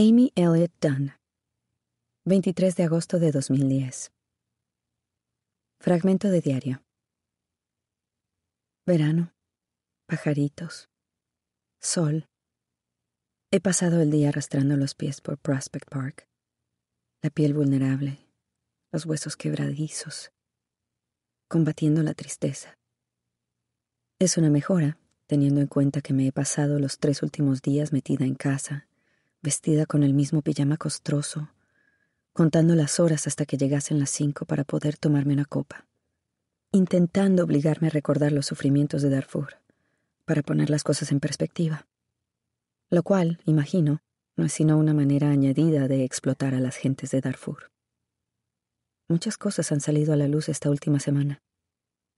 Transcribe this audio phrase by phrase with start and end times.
[0.00, 1.12] Amy Elliott Dunn.
[2.24, 4.12] 23 de agosto de 2010.
[5.80, 6.84] Fragmento de diario.
[8.86, 9.32] Verano.
[10.06, 10.88] Pajaritos.
[11.80, 12.28] Sol.
[13.50, 16.28] He pasado el día arrastrando los pies por Prospect Park.
[17.20, 18.20] La piel vulnerable.
[18.92, 20.30] Los huesos quebradizos.
[21.48, 22.78] Combatiendo la tristeza.
[24.20, 28.24] Es una mejora, teniendo en cuenta que me he pasado los tres últimos días metida
[28.26, 28.87] en casa,
[29.42, 31.50] vestida con el mismo pijama costroso,
[32.32, 35.86] contando las horas hasta que llegasen las cinco para poder tomarme una copa,
[36.72, 39.56] intentando obligarme a recordar los sufrimientos de Darfur,
[40.24, 41.86] para poner las cosas en perspectiva.
[42.90, 44.02] Lo cual, imagino,
[44.36, 47.70] no es sino una manera añadida de explotar a las gentes de Darfur.
[49.08, 51.40] Muchas cosas han salido a la luz esta última semana.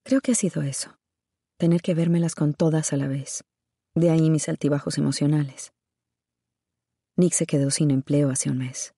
[0.02, 0.98] Creo que ha sido eso,
[1.56, 3.44] tener que vérmelas con todas a la vez.
[3.94, 5.72] De ahí mis altibajos emocionales.
[7.20, 8.94] Nick se quedó sin empleo hace un mes.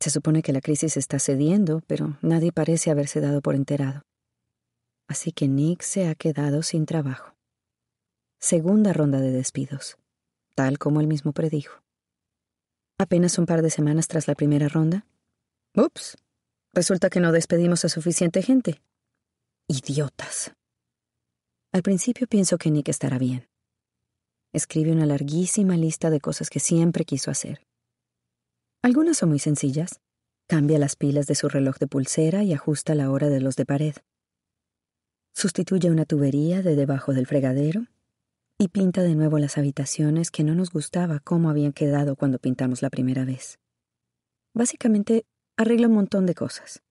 [0.00, 4.02] Se supone que la crisis está cediendo, pero nadie parece haberse dado por enterado.
[5.08, 7.36] Así que Nick se ha quedado sin trabajo.
[8.40, 9.98] Segunda ronda de despidos,
[10.56, 11.80] tal como él mismo predijo.
[12.98, 15.06] Apenas un par de semanas tras la primera ronda.
[15.76, 16.16] Ups,
[16.74, 18.82] resulta que no despedimos a suficiente gente.
[19.68, 20.52] Idiotas.
[21.72, 23.51] Al principio pienso que Nick estará bien.
[24.52, 27.62] Escribe una larguísima lista de cosas que siempre quiso hacer.
[28.82, 30.00] Algunas son muy sencillas.
[30.46, 33.64] Cambia las pilas de su reloj de pulsera y ajusta la hora de los de
[33.64, 33.94] pared.
[35.34, 37.86] Sustituye una tubería de debajo del fregadero
[38.58, 42.82] y pinta de nuevo las habitaciones que no nos gustaba cómo habían quedado cuando pintamos
[42.82, 43.58] la primera vez.
[44.54, 45.24] Básicamente,
[45.56, 46.82] arregla un montón de cosas.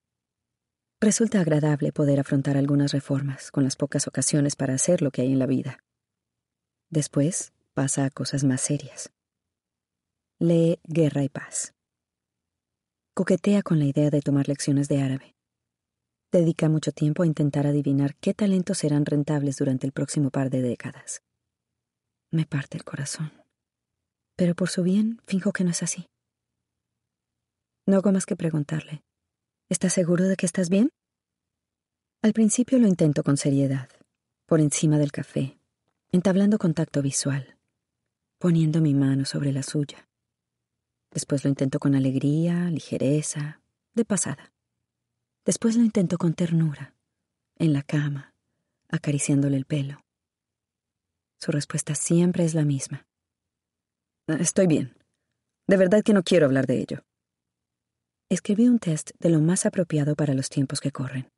[1.00, 5.32] Resulta agradable poder afrontar algunas reformas con las pocas ocasiones para hacer lo que hay
[5.32, 5.78] en la vida.
[6.92, 9.10] Después pasa a cosas más serias.
[10.38, 11.72] Lee Guerra y Paz.
[13.14, 15.34] Coquetea con la idea de tomar lecciones de árabe.
[16.30, 20.60] Dedica mucho tiempo a intentar adivinar qué talentos serán rentables durante el próximo par de
[20.60, 21.22] décadas.
[22.30, 23.32] Me parte el corazón.
[24.36, 26.10] Pero por su bien, finjo que no es así.
[27.86, 29.02] No hago más que preguntarle,
[29.70, 30.90] ¿estás seguro de que estás bien?
[32.20, 33.88] Al principio lo intento con seriedad,
[34.44, 35.58] por encima del café,
[36.12, 37.56] entablando contacto visual,
[38.38, 40.10] poniendo mi mano sobre la suya.
[41.10, 43.62] Después lo intento con alegría, ligereza,
[43.94, 44.52] de pasada.
[45.46, 46.94] Después lo intento con ternura,
[47.56, 48.34] en la cama,
[48.88, 50.04] acariciándole el pelo.
[51.40, 53.06] Su respuesta siempre es la misma.
[54.26, 54.94] Estoy bien.
[55.66, 57.04] De verdad que no quiero hablar de ello.
[58.28, 61.30] Escribí un test de lo más apropiado para los tiempos que corren.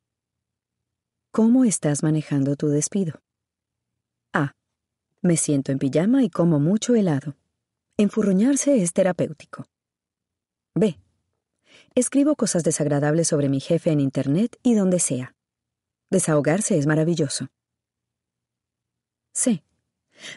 [1.32, 3.20] ¿Cómo estás manejando tu despido?
[5.24, 7.34] Me siento en pijama y como mucho helado.
[7.96, 9.64] Enfurruñarse es terapéutico.
[10.74, 10.98] B.
[11.94, 15.34] Escribo cosas desagradables sobre mi jefe en Internet y donde sea.
[16.10, 17.48] Desahogarse es maravilloso.
[19.32, 19.64] C.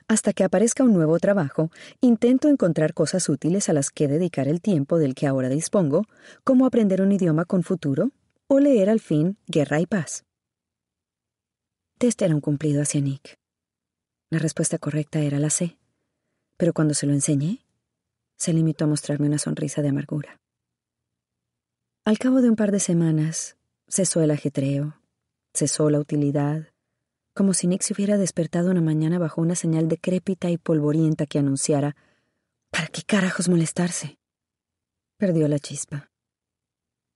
[0.07, 4.61] Hasta que aparezca un nuevo trabajo, intento encontrar cosas útiles a las que dedicar el
[4.61, 6.05] tiempo del que ahora dispongo,
[6.45, 8.11] como aprender un idioma con futuro
[8.47, 10.23] o leer al fin Guerra y Paz.
[11.97, 13.37] Test era un cumplido hacia Nick.
[14.29, 15.77] La respuesta correcta era la C,
[16.57, 17.65] pero cuando se lo enseñé,
[18.35, 20.39] se limitó a mostrarme una sonrisa de amargura.
[22.05, 23.57] Al cabo de un par de semanas,
[23.87, 24.99] cesó el ajetreo,
[25.53, 26.67] cesó la utilidad,
[27.33, 31.39] como si Nick se hubiera despertado una mañana bajo una señal decrépita y polvorienta que
[31.39, 31.95] anunciara
[32.69, 34.19] ¿Para qué carajos molestarse?
[35.17, 36.11] Perdió la chispa.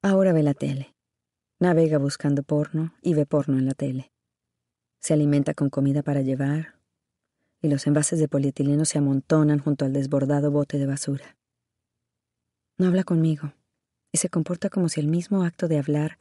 [0.01, 0.95] Ahora ve la tele.
[1.59, 4.11] Navega buscando porno y ve porno en la tele.
[4.99, 6.80] Se alimenta con comida para llevar,
[7.61, 11.37] y los envases de polietileno se amontonan junto al desbordado bote de basura.
[12.77, 13.53] No habla conmigo
[14.11, 16.17] y se comporta como si el mismo acto de hablar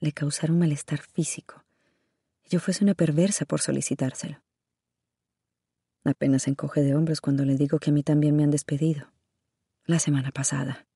[0.00, 1.64] le causara un malestar físico
[2.44, 4.42] y yo fuese una perversa por solicitárselo.
[6.04, 9.10] Apenas encoge de hombros cuando le digo que a mí también me han despedido.
[9.86, 10.86] La semana pasada.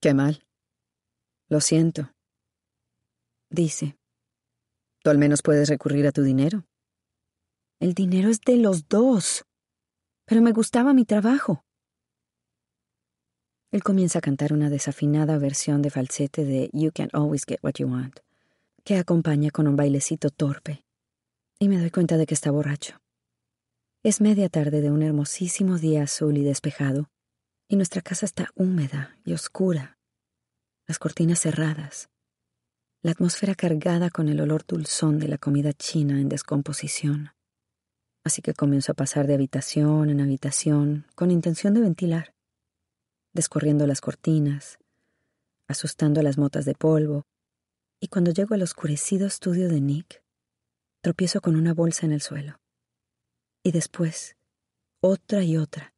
[0.00, 0.44] Qué mal.
[1.48, 2.12] Lo siento.
[3.50, 3.96] Dice.
[5.02, 6.64] Tú al menos puedes recurrir a tu dinero.
[7.80, 9.44] El dinero es de los dos.
[10.26, 11.64] Pero me gustaba mi trabajo.
[13.74, 17.74] Él comienza a cantar una desafinada versión de falsete de You Can Always Get What
[17.78, 18.20] You Want,
[18.84, 20.84] que acompaña con un bailecito torpe,
[21.58, 23.00] y me doy cuenta de que está borracho.
[24.04, 27.10] Es media tarde de un hermosísimo día azul y despejado,
[27.66, 29.98] y nuestra casa está húmeda y oscura,
[30.86, 32.10] las cortinas cerradas,
[33.02, 37.33] la atmósfera cargada con el olor dulzón de la comida china en descomposición.
[38.24, 42.34] Así que comienzo a pasar de habitación en habitación con intención de ventilar
[43.34, 44.78] descorriendo las cortinas,
[45.68, 47.26] asustando las motas de polvo,
[48.00, 50.22] y cuando llego al oscurecido estudio de Nick,
[51.02, 52.60] tropiezo con una bolsa en el suelo.
[53.62, 54.36] Y después,
[55.02, 55.94] otra y otra,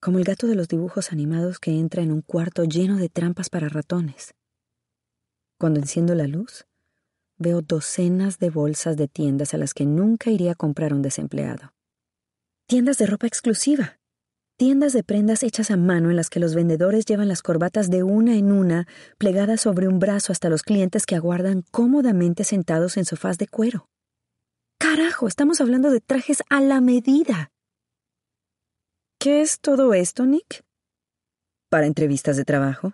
[0.00, 3.48] como el gato de los dibujos animados que entra en un cuarto lleno de trampas
[3.48, 4.34] para ratones.
[5.58, 6.66] Cuando enciendo la luz,
[7.40, 11.72] veo docenas de bolsas de tiendas a las que nunca iría a comprar un desempleado.
[12.68, 13.98] Tiendas de ropa exclusiva,
[14.56, 18.02] tiendas de prendas hechas a mano en las que los vendedores llevan las corbatas de
[18.02, 23.06] una en una, plegadas sobre un brazo hasta los clientes que aguardan cómodamente sentados en
[23.06, 23.86] sofás de cuero.
[24.78, 27.50] Carajo, estamos hablando de trajes a la medida.
[29.18, 30.62] ¿Qué es todo esto, Nick?
[31.70, 32.92] ¿Para entrevistas de trabajo?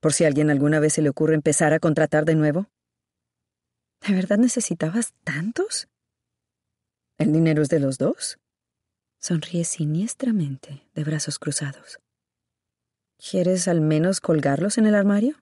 [0.00, 2.66] ¿Por si a alguien alguna vez se le ocurre empezar a contratar de nuevo?
[4.06, 5.88] ¿De verdad necesitabas tantos?
[7.18, 8.38] ¿El dinero es de los dos?
[9.18, 12.00] Sonríe siniestramente, de brazos cruzados.
[13.18, 15.36] ¿Quieres al menos colgarlos en el armario?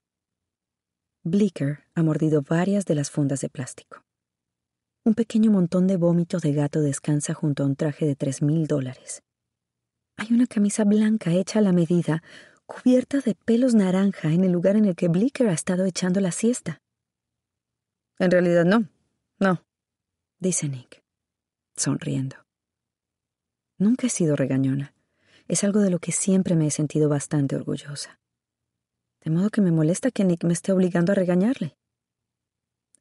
[1.23, 4.03] Blicker ha mordido varias de las fundas de plástico.
[5.05, 8.67] Un pequeño montón de vómito de gato descansa junto a un traje de tres mil
[8.67, 9.23] dólares.
[10.17, 12.21] Hay una camisa blanca hecha a la medida,
[12.65, 16.33] cubierta de pelos naranja en el lugar en el que Blicker ha estado echando la
[16.33, 16.81] siesta.
[18.19, 18.89] En realidad no,
[19.39, 19.63] no,
[20.39, 21.01] dice Nick,
[21.77, 22.35] sonriendo.
[23.77, 24.93] Nunca he sido regañona.
[25.47, 28.19] Es algo de lo que siempre me he sentido bastante orgullosa.
[29.23, 31.77] De modo que me molesta que Nick me esté obligando a regañarle.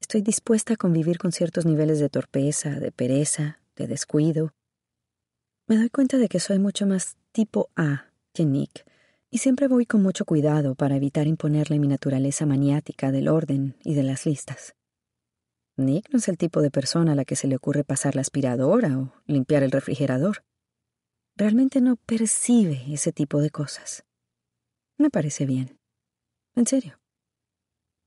[0.01, 4.55] Estoy dispuesta a convivir con ciertos niveles de torpeza, de pereza, de descuido.
[5.67, 8.87] Me doy cuenta de que soy mucho más tipo A que Nick,
[9.31, 13.95] y siempre voy con mucho cuidado para evitar imponerle mi naturaleza maniática del orden y
[13.95, 14.77] de las listas.
[15.79, 18.21] Nick no es el tipo de persona a la que se le ocurre pasar la
[18.21, 20.43] aspiradora o limpiar el refrigerador
[21.39, 24.05] realmente no percibe ese tipo de cosas.
[24.99, 25.79] Me parece bien.
[26.57, 26.99] En serio.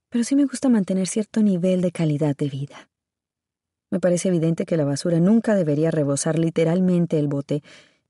[0.10, 2.90] Pero sí me gusta mantener cierto nivel de calidad de vida.
[3.90, 7.64] Me parece evidente que la basura nunca debería rebosar literalmente el bote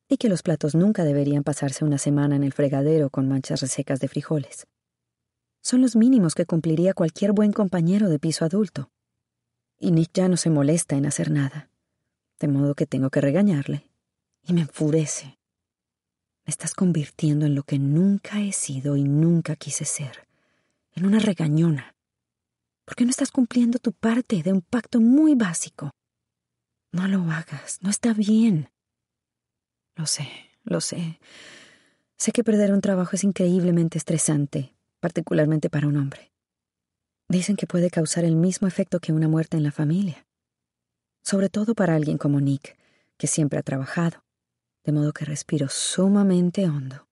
[0.09, 3.99] y que los platos nunca deberían pasarse una semana en el fregadero con manchas resecas
[3.99, 4.67] de frijoles.
[5.61, 8.89] Son los mínimos que cumpliría cualquier buen compañero de piso adulto.
[9.83, 11.67] Y Nick ya no se molesta en hacer nada,
[12.39, 13.89] de modo que tengo que regañarle
[14.43, 15.39] y me enfurece.
[16.45, 20.27] Me estás convirtiendo en lo que nunca he sido y nunca quise ser,
[20.93, 21.95] en una regañona.
[22.85, 25.89] ¿Por qué no estás cumpliendo tu parte de un pacto muy básico?
[26.91, 28.69] No lo hagas, no está bien.
[29.95, 30.29] Lo sé,
[30.63, 31.19] lo sé.
[32.17, 36.30] Sé que perder un trabajo es increíblemente estresante, particularmente para un hombre.
[37.31, 40.27] Dicen que puede causar el mismo efecto que una muerte en la familia.
[41.23, 42.77] Sobre todo para alguien como Nick,
[43.17, 44.25] que siempre ha trabajado,
[44.83, 47.07] de modo que respiro sumamente hondo.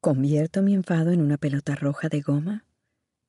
[0.00, 2.64] Convierto mi enfado en una pelota roja de goma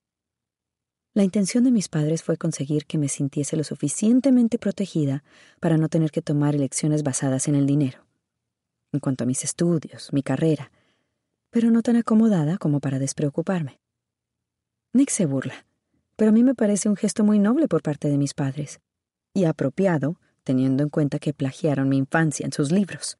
[1.15, 5.23] La intención de mis padres fue conseguir que me sintiese lo suficientemente protegida
[5.61, 8.05] para no tener que tomar elecciones basadas en el dinero.
[8.93, 10.73] En cuanto a mis estudios, mi carrera,
[11.51, 13.79] pero no tan acomodada como para despreocuparme.
[14.93, 15.67] Nick se burla,
[16.17, 18.81] pero a mí me parece un gesto muy noble por parte de mis padres,
[19.33, 23.19] y apropiado, teniendo en cuenta que plagiaron mi infancia en sus libros.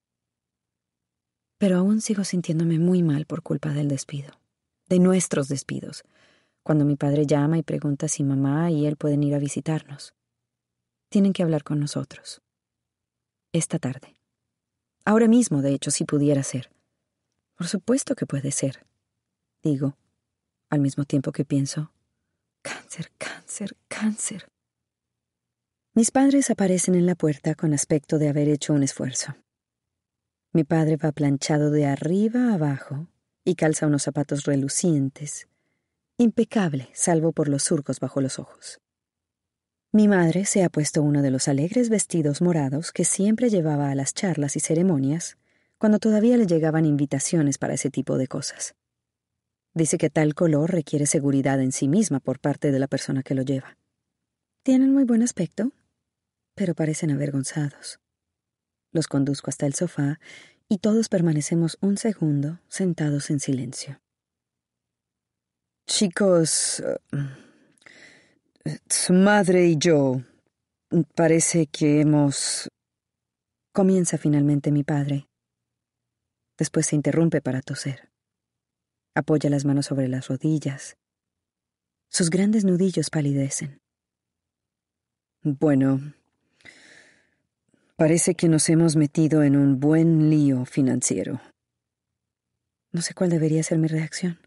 [1.65, 4.39] Pero aún sigo sintiéndome muy mal por culpa del despido,
[4.91, 6.05] de nuestros despidos,
[6.63, 10.13] cuando mi padre llama y pregunta si mamá y él pueden ir a visitarnos.
[11.09, 12.43] Tienen que hablar con nosotros.
[13.51, 14.15] Esta tarde.
[15.07, 16.71] Ahora mismo, de hecho, si pudiera ser.
[17.57, 18.85] Por supuesto que puede ser.
[19.63, 19.97] Digo,
[20.69, 21.93] al mismo tiempo que pienso,
[22.61, 24.49] cáncer, cáncer, cáncer.
[25.95, 29.35] Mis padres aparecen en la puerta con aspecto de haber hecho un esfuerzo.
[30.55, 33.09] Mi padre va planchado de arriba a abajo
[33.45, 35.49] y calza unos zapatos relucientes,
[36.17, 38.81] impecable, salvo por los surcos bajo los ojos.
[39.91, 43.97] Mi madre se ha puesto uno de los alegres vestidos morados que siempre llevaba a
[43.97, 45.39] las charlas y ceremonias,
[45.77, 48.77] cuando todavía le llegaban invitaciones para ese tipo de cosas.
[49.75, 53.35] Dice que tal color requiere seguridad en sí misma por parte de la persona que
[53.35, 53.77] lo lleva.
[54.63, 55.73] Tienen muy buen aspecto,
[56.55, 57.99] pero parecen avergonzados.
[58.95, 60.21] Los conduzco hasta el sofá
[60.69, 64.01] y todos permanecemos un segundo sentados en silencio.
[65.87, 66.83] Chicos,
[68.89, 70.23] su madre y yo
[71.17, 72.69] parece que hemos...
[73.73, 75.27] Comienza finalmente mi padre.
[76.57, 78.13] Después se interrumpe para toser.
[79.17, 80.97] Apoya las manos sobre las rodillas.
[82.09, 83.81] Sus grandes nudillos palidecen.
[85.43, 86.15] Bueno,
[87.97, 91.41] parece que nos hemos metido en un buen lío financiero.
[92.93, 94.41] No sé cuál debería ser mi reacción.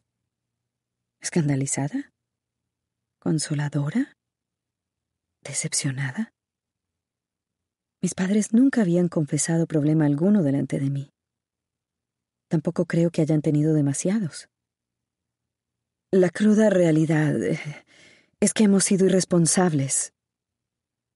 [1.22, 2.12] ¿Escandalizada?
[3.20, 4.14] ¿Consoladora?
[5.44, 6.32] ¿Decepcionada?
[8.02, 11.10] Mis padres nunca habían confesado problema alguno delante de mí.
[12.50, 14.48] Tampoco creo que hayan tenido demasiados.
[16.12, 17.36] La cruda realidad
[18.40, 20.14] es que hemos sido irresponsables.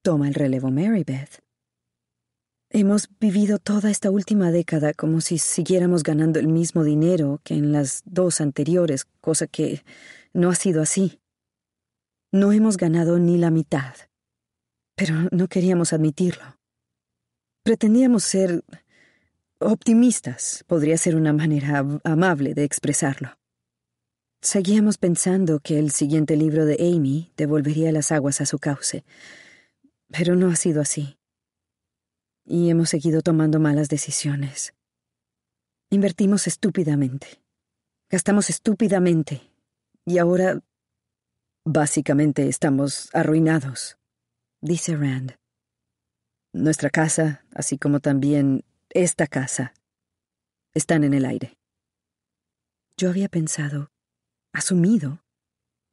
[0.02, 1.41] Toma el relevo Mary Beth.
[2.74, 7.70] Hemos vivido toda esta última década como si siguiéramos ganando el mismo dinero que en
[7.70, 9.84] las dos anteriores, cosa que
[10.32, 11.20] no ha sido así.
[12.32, 13.94] No hemos ganado ni la mitad,
[14.96, 16.44] pero no queríamos admitirlo.
[17.62, 18.64] Pretendíamos ser
[19.58, 23.36] optimistas, podría ser una manera amable de expresarlo.
[24.40, 29.04] Seguíamos pensando que el siguiente libro de Amy devolvería las aguas a su cauce,
[30.08, 31.18] pero no ha sido así
[32.44, 34.74] y hemos seguido tomando malas decisiones.
[35.90, 37.40] Invertimos estúpidamente.
[38.10, 39.42] Gastamos estúpidamente.
[40.04, 40.60] Y ahora...
[41.64, 43.96] Básicamente estamos arruinados,
[44.60, 45.36] dice Rand.
[46.52, 49.72] Nuestra casa, así como también esta casa,
[50.74, 51.56] están en el aire.
[52.96, 53.92] Yo había pensado,
[54.52, 55.22] asumido,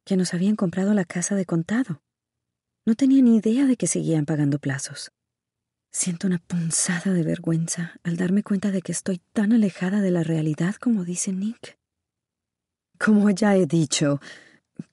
[0.04, 2.02] que nos habían comprado la casa de contado.
[2.84, 5.12] No tenía ni idea de que seguían pagando plazos.
[5.92, 10.22] Siento una punzada de vergüenza al darme cuenta de que estoy tan alejada de la
[10.22, 11.78] realidad como dice Nick.
[12.96, 14.20] Como ya he dicho,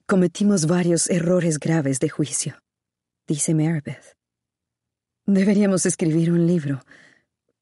[0.06, 2.60] cometimos varios errores graves de juicio,
[3.28, 4.16] dice Maribeth.
[5.24, 6.82] Deberíamos escribir un libro.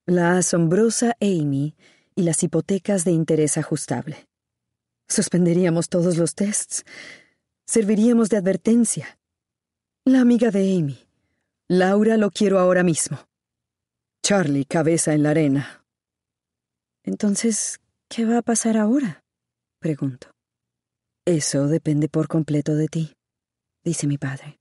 [0.07, 1.77] La asombrosa Amy
[2.15, 4.29] y las hipotecas de interés ajustable.
[5.09, 6.85] Suspenderíamos todos los tests.
[7.67, 9.19] Serviríamos de advertencia.
[10.05, 11.06] La amiga de Amy
[11.69, 13.19] Laura lo quiero ahora mismo.
[14.23, 15.85] Charlie, cabeza en la arena.
[17.03, 19.25] Entonces, ¿qué va a pasar ahora?
[19.81, 20.31] Pregunto.
[21.25, 23.17] Eso depende por completo de ti,
[23.85, 24.61] dice mi padre.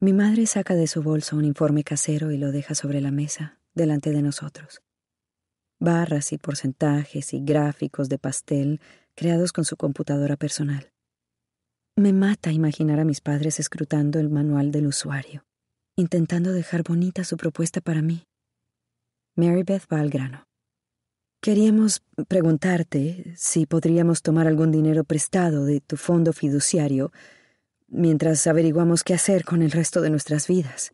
[0.00, 3.60] Mi madre saca de su bolso un informe casero y lo deja sobre la mesa,
[3.72, 4.80] delante de nosotros.
[5.78, 8.80] Barras y porcentajes y gráficos de pastel
[9.14, 10.90] creados con su computadora personal.
[11.94, 15.47] Me mata imaginar a mis padres escrutando el manual del usuario
[15.98, 18.24] intentando dejar bonita su propuesta para mí.
[19.34, 20.46] Mary Beth va al grano.
[21.40, 27.10] Queríamos preguntarte si podríamos tomar algún dinero prestado de tu fondo fiduciario
[27.88, 30.92] mientras averiguamos qué hacer con el resto de nuestras vidas.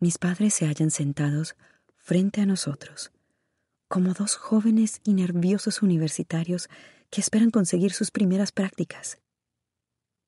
[0.00, 1.56] Mis padres se hallan sentados
[1.96, 3.10] frente a nosotros,
[3.88, 6.68] como dos jóvenes y nerviosos universitarios
[7.08, 9.18] que esperan conseguir sus primeras prácticas.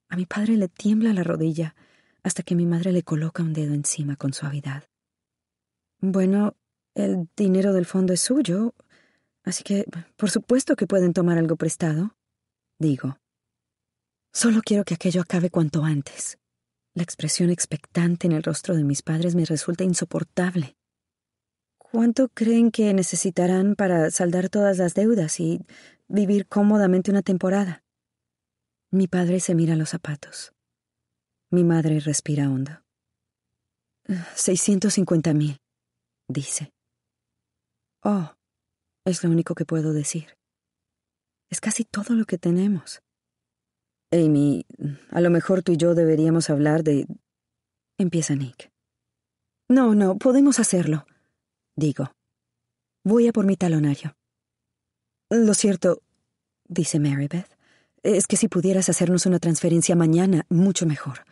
[0.09, 1.75] A mi padre le tiembla la rodilla
[2.23, 4.85] hasta que mi madre le coloca un dedo encima con suavidad.
[6.01, 6.57] Bueno,
[6.95, 8.75] el dinero del fondo es suyo,
[9.45, 9.85] así que
[10.17, 12.17] por supuesto que pueden tomar algo prestado,
[12.79, 13.19] digo.
[14.33, 16.39] Solo quiero que aquello acabe cuanto antes.
[16.95, 20.77] La expresión expectante en el rostro de mis padres me resulta insoportable.
[21.79, 25.61] ¿Cuánto creen que necesitarán para saldar todas las deudas y
[26.09, 27.85] vivir cómodamente una temporada?
[28.91, 30.53] Mi padre se mira los zapatos.
[31.53, 32.83] Mi madre respira hondo.
[34.35, 35.59] Seiscientos cincuenta mil,
[36.27, 36.73] dice.
[38.03, 38.33] Oh,
[39.05, 40.39] es lo único que puedo decir.
[41.51, 43.03] Es casi todo lo que tenemos.
[44.11, 44.65] Amy,
[45.11, 47.07] a lo mejor tú y yo deberíamos hablar de...
[47.99, 48.71] Empieza Nick.
[49.69, 51.05] No, no, podemos hacerlo,
[51.77, 52.13] digo.
[53.05, 54.17] Voy a por mi talonario.
[55.29, 56.01] Lo cierto,
[56.67, 57.59] dice Marybeth,
[58.03, 61.27] es que si pudieras hacernos una transferencia mañana, mucho mejor.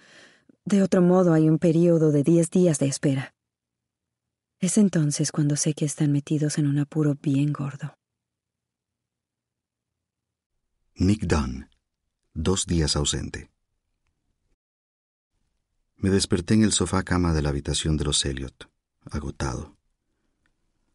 [0.70, 3.34] De otro modo, hay un periodo de diez días de espera.
[4.60, 7.96] Es entonces cuando sé que están metidos en un apuro bien gordo.
[10.94, 11.68] Nick Dunn,
[12.34, 13.50] dos días ausente.
[15.96, 18.70] Me desperté en el sofá cama de la habitación de los Elliot,
[19.10, 19.76] agotado.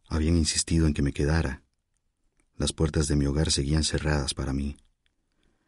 [0.07, 1.63] Habían insistido en que me quedara.
[2.55, 4.77] Las puertas de mi hogar seguían cerradas para mí.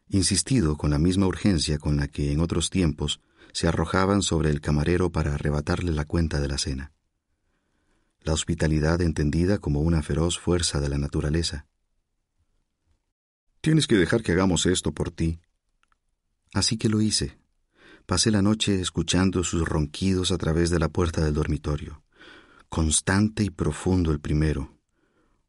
[0.08, 3.20] Insistido con la misma urgencia con la que en otros tiempos
[3.52, 6.92] se arrojaban sobre el camarero para arrebatarle la cuenta de la cena.
[8.20, 11.66] La hospitalidad entendida como una feroz fuerza de la naturaleza.
[13.60, 15.40] Tienes que dejar que hagamos esto por ti.
[16.52, 17.38] Así que lo hice.
[18.06, 22.02] Pasé la noche escuchando sus ronquidos a través de la puerta del dormitorio.
[22.68, 24.78] Constante y profundo el primero,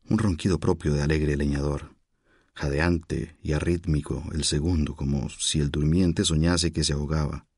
[0.10, 1.96] un ronquido propio de alegre leñador.
[2.54, 7.49] Jadeante y arrítmico el segundo, como si el durmiente soñase que se ahogaba.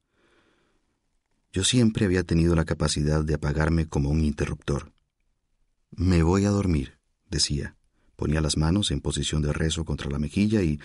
[1.54, 4.94] Yo siempre había tenido la capacidad de apagarme como un interruptor.
[5.92, 6.98] Me voy a dormir,
[7.30, 7.76] decía.
[8.16, 10.80] Ponía las manos en posición de rezo contra la mejilla y...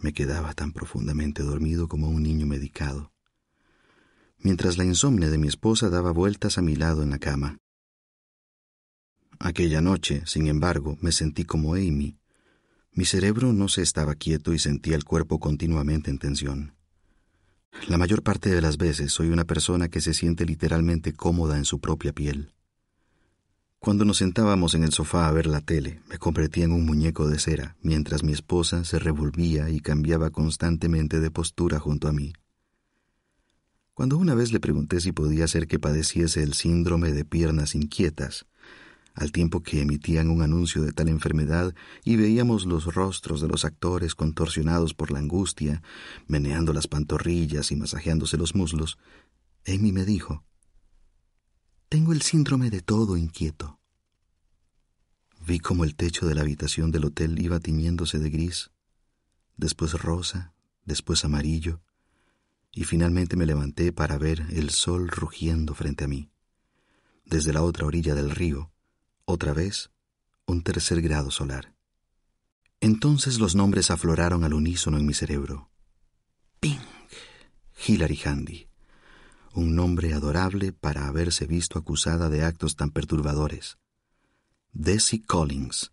[0.00, 3.12] Me quedaba tan profundamente dormido como un niño medicado.
[4.38, 7.58] Mientras la insomnia de mi esposa daba vueltas a mi lado en la cama.
[9.40, 12.16] Aquella noche, sin embargo, me sentí como Amy.
[12.92, 16.77] Mi cerebro no se estaba quieto y sentía el cuerpo continuamente en tensión.
[17.86, 21.64] La mayor parte de las veces soy una persona que se siente literalmente cómoda en
[21.64, 22.52] su propia piel.
[23.78, 27.28] Cuando nos sentábamos en el sofá a ver la tele, me convertía en un muñeco
[27.28, 32.32] de cera, mientras mi esposa se revolvía y cambiaba constantemente de postura junto a mí.
[33.94, 38.46] Cuando una vez le pregunté si podía ser que padeciese el síndrome de piernas inquietas,
[39.18, 43.64] al tiempo que emitían un anuncio de tal enfermedad y veíamos los rostros de los
[43.64, 45.82] actores contorsionados por la angustia,
[46.28, 48.96] meneando las pantorrillas y masajeándose los muslos,
[49.66, 50.44] Amy me dijo,
[51.88, 53.80] Tengo el síndrome de todo inquieto.
[55.44, 58.70] Vi como el techo de la habitación del hotel iba tiñéndose de gris,
[59.56, 60.54] después rosa,
[60.84, 61.80] después amarillo,
[62.72, 66.30] y finalmente me levanté para ver el sol rugiendo frente a mí.
[67.24, 68.70] Desde la otra orilla del río,
[69.28, 69.90] otra vez,
[70.46, 71.74] un tercer grado solar.
[72.80, 75.70] Entonces los nombres afloraron al unísono en mi cerebro.
[76.60, 76.80] Ping.
[77.86, 78.68] Hilary Handy.
[79.52, 83.76] Un nombre adorable para haberse visto acusada de actos tan perturbadores.
[84.72, 85.92] Desi Collins.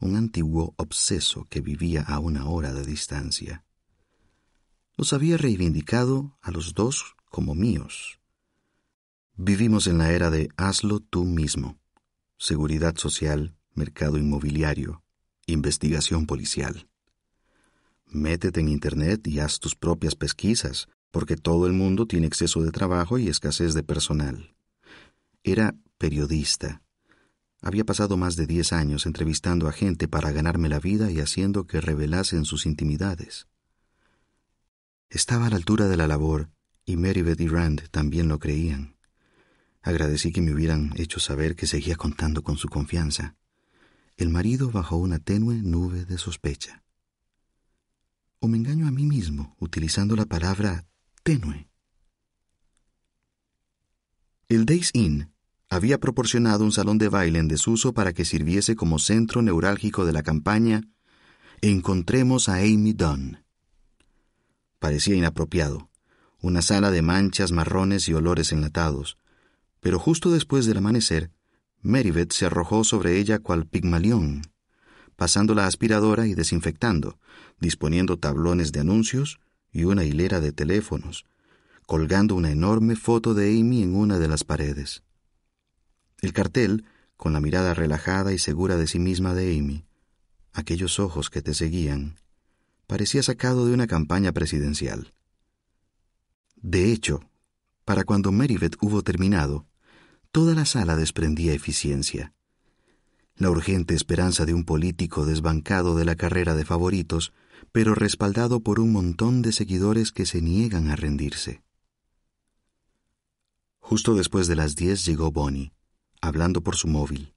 [0.00, 3.66] Un antiguo obseso que vivía a una hora de distancia.
[4.96, 8.18] Los había reivindicado a los dos como míos.
[9.34, 11.78] Vivimos en la era de hazlo tú mismo
[12.38, 15.02] seguridad social, mercado inmobiliario,
[15.46, 16.88] investigación policial.
[18.06, 22.70] Métete en Internet y haz tus propias pesquisas, porque todo el mundo tiene exceso de
[22.70, 24.54] trabajo y escasez de personal.
[25.42, 26.82] Era periodista.
[27.62, 31.66] Había pasado más de diez años entrevistando a gente para ganarme la vida y haciendo
[31.66, 33.48] que revelasen sus intimidades.
[35.08, 36.50] Estaba a la altura de la labor,
[36.84, 38.95] y Meribeth y Rand también lo creían.
[39.86, 43.36] Agradecí que me hubieran hecho saber que seguía contando con su confianza.
[44.16, 46.82] El marido bajo una tenue nube de sospecha.
[48.40, 50.88] O me engaño a mí mismo utilizando la palabra
[51.22, 51.68] tenue.
[54.48, 55.32] El Days Inn
[55.68, 60.12] había proporcionado un salón de baile en desuso para que sirviese como centro neurálgico de
[60.12, 60.82] la campaña
[61.60, 63.44] Encontremos a Amy Dunn.
[64.80, 65.90] Parecía inapropiado,
[66.40, 69.16] una sala de manchas marrones y olores enlatados,
[69.80, 71.30] pero justo después del amanecer,
[71.82, 74.42] Meribeth se arrojó sobre ella cual pigmalión,
[75.16, 77.18] pasando la aspiradora y desinfectando,
[77.60, 79.38] disponiendo tablones de anuncios
[79.72, 81.24] y una hilera de teléfonos,
[81.86, 85.02] colgando una enorme foto de Amy en una de las paredes.
[86.20, 86.84] El cartel,
[87.16, 89.84] con la mirada relajada y segura de sí misma de Amy,
[90.52, 92.18] aquellos ojos que te seguían,
[92.86, 95.12] Parecía sacado de una campaña presidencial.
[96.54, 97.28] De hecho,
[97.86, 99.64] para cuando Meribeth hubo terminado,
[100.32, 102.34] toda la sala desprendía eficiencia.
[103.36, 107.32] La urgente esperanza de un político desbancado de la carrera de favoritos,
[107.70, 111.62] pero respaldado por un montón de seguidores que se niegan a rendirse.
[113.78, 115.72] Justo después de las diez llegó Bonnie,
[116.20, 117.34] hablando por su móvil.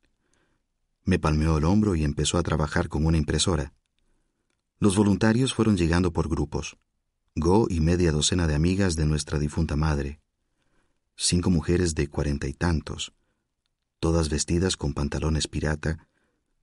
[1.04, 3.76] Me palmeó el hombro y empezó a trabajar con una impresora.
[4.80, 6.78] Los voluntarios fueron llegando por grupos.
[7.36, 10.20] Go y media docena de amigas de nuestra difunta madre.
[11.22, 13.12] Cinco mujeres de cuarenta y tantos,
[14.00, 16.08] todas vestidas con pantalones pirata,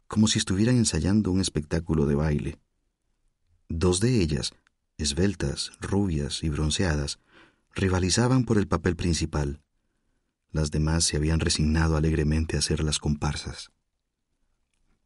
[0.08, 2.58] como si estuvieran ensayando un espectáculo de baile.
[3.68, 4.54] Dos de ellas,
[4.96, 7.18] esbeltas, rubias y bronceadas,
[7.74, 9.60] rivalizaban por el papel principal.
[10.52, 13.72] Las demás se habían resignado alegremente a ser las comparsas.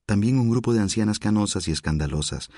[0.07, 2.51] También un grupo de ancianas canosas y escandalosas,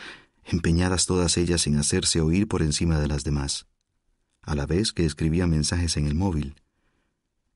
[0.45, 3.67] empeñadas todas ellas en hacerse oír por encima de las demás,
[4.43, 6.62] a la vez que escribían mensajes en el móvil.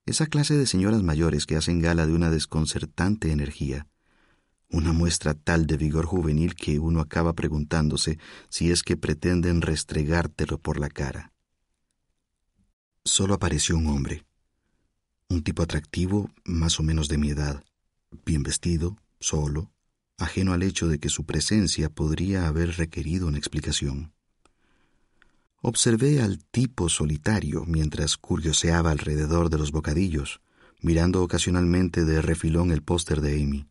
[0.07, 3.87] Esa clase de señoras mayores que hacen gala de una desconcertante energía,
[4.69, 8.17] una muestra tal de vigor juvenil que uno acaba preguntándose
[8.47, 11.33] si es que pretenden restregártelo por la cara.
[13.03, 14.25] Solo apareció un hombre,
[15.27, 17.65] un tipo atractivo más o menos de mi edad,
[18.25, 19.73] bien vestido, solo,
[20.17, 24.13] ajeno al hecho de que su presencia podría haber requerido una explicación.
[25.61, 30.39] Observé al tipo solitario mientras curioseaba alrededor de los bocadillos,
[30.81, 33.67] mirando ocasionalmente de refilón el póster de Amy.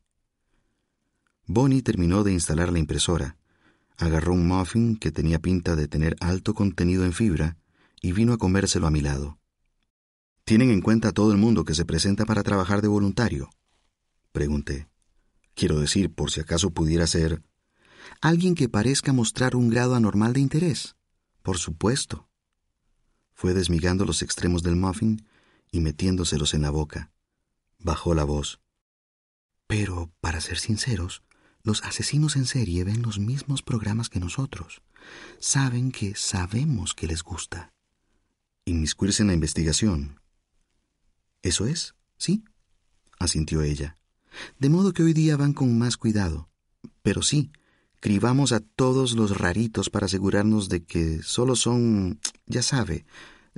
[1.47, 3.37] Bonnie terminó de instalar la impresora,
[3.97, 7.57] agarró un muffin que tenía pinta de tener alto contenido en fibra
[8.03, 9.39] y vino a comérselo a mi lado.
[10.45, 13.51] ¿Tienen en cuenta a todo el mundo que se presenta para trabajar de voluntario?
[14.33, 14.89] Pregunté.
[15.55, 17.43] Quiero decir, por si acaso pudiera ser...
[18.21, 20.95] Alguien que parezca mostrar un grado anormal de interés.
[21.47, 22.29] Por supuesto.
[23.33, 25.29] Fue desmigando los extremos del muffin
[25.71, 27.13] y metiéndoselos en la boca.
[27.79, 28.61] Bajó la voz.
[29.69, 31.23] Pero, para ser sinceros,
[31.63, 34.83] los asesinos en serie ven los mismos programas que nosotros.
[35.39, 37.73] Saben que sabemos que les gusta.
[38.65, 40.21] Inmiscuirse en la investigación.
[41.43, 42.43] Eso es, sí,
[43.21, 43.99] asintió ella.
[44.59, 46.51] De modo que hoy día van con más cuidado.
[47.03, 47.53] Pero sí,
[48.01, 53.07] Cribamos a todos los raritos para asegurarnos de que solo son, ya sabe,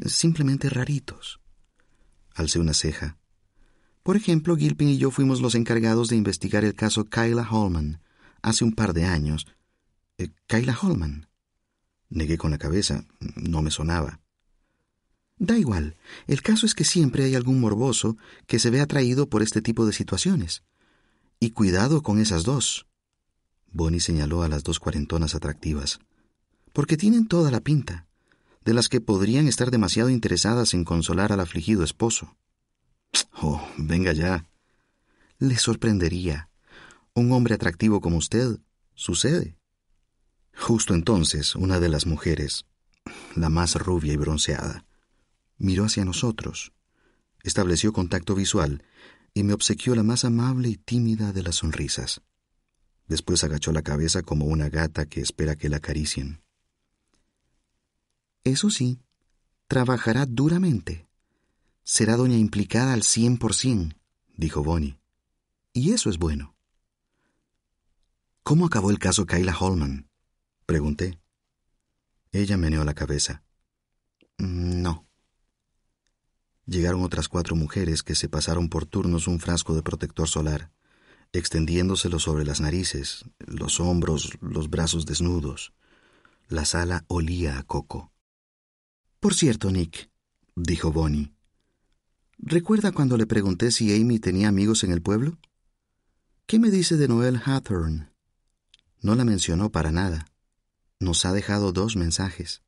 [0.06, 1.40] simplemente raritos.
[2.34, 3.18] Alcé una ceja.
[4.02, 8.00] Por ejemplo, Gilpin y yo fuimos los encargados de investigar el caso Kyla Holman
[8.42, 9.46] hace un par de años.
[10.16, 11.28] Eh, ¿Kyla Holman?
[12.08, 13.04] Negué con la cabeza.
[13.36, 14.20] No me sonaba.
[15.38, 15.96] Da igual.
[16.26, 19.86] El caso es que siempre hay algún morboso que se ve atraído por este tipo
[19.86, 20.62] de situaciones.
[21.38, 22.87] Y cuidado con esas dos.
[23.70, 26.00] Bonnie señaló a las dos cuarentonas atractivas.
[26.72, 28.06] Porque tienen toda la pinta,
[28.64, 32.36] de las que podrían estar demasiado interesadas en consolar al afligido esposo.
[33.40, 34.48] Oh, venga ya.
[35.38, 36.50] Le sorprendería.
[37.14, 38.58] Un hombre atractivo como usted
[38.94, 39.56] sucede.
[40.54, 42.66] Justo entonces, una de las mujeres,
[43.36, 44.84] la más rubia y bronceada,
[45.56, 46.72] miró hacia nosotros,
[47.42, 48.82] estableció contacto visual
[49.34, 52.22] y me obsequió la más amable y tímida de las sonrisas.
[53.08, 56.42] Después agachó la cabeza como una gata que espera que la acaricien.
[58.44, 59.00] Eso sí,
[59.66, 61.08] trabajará duramente.
[61.82, 63.98] Será doña implicada al cien por cien,
[64.36, 64.98] dijo Bonnie.
[65.72, 66.54] Y eso es bueno.
[68.42, 70.08] ¿Cómo acabó el caso Kyla Holman?
[70.66, 71.18] Pregunté.
[72.30, 73.42] Ella meneó la cabeza.
[74.36, 75.06] No.
[76.66, 80.70] Llegaron otras cuatro mujeres que se pasaron por turnos un frasco de protector solar
[81.32, 85.72] extendiéndoselo sobre las narices, los hombros, los brazos desnudos.
[86.48, 88.12] La sala olía a coco.
[89.20, 90.10] Por cierto, Nick,
[90.54, 91.34] dijo Bonnie,
[92.38, 95.38] ¿recuerda cuando le pregunté si Amy tenía amigos en el pueblo?
[96.46, 98.10] ¿Qué me dice de Noel Hathorne?
[99.02, 100.26] No la mencionó para nada.
[101.00, 102.62] Nos ha dejado dos mensajes.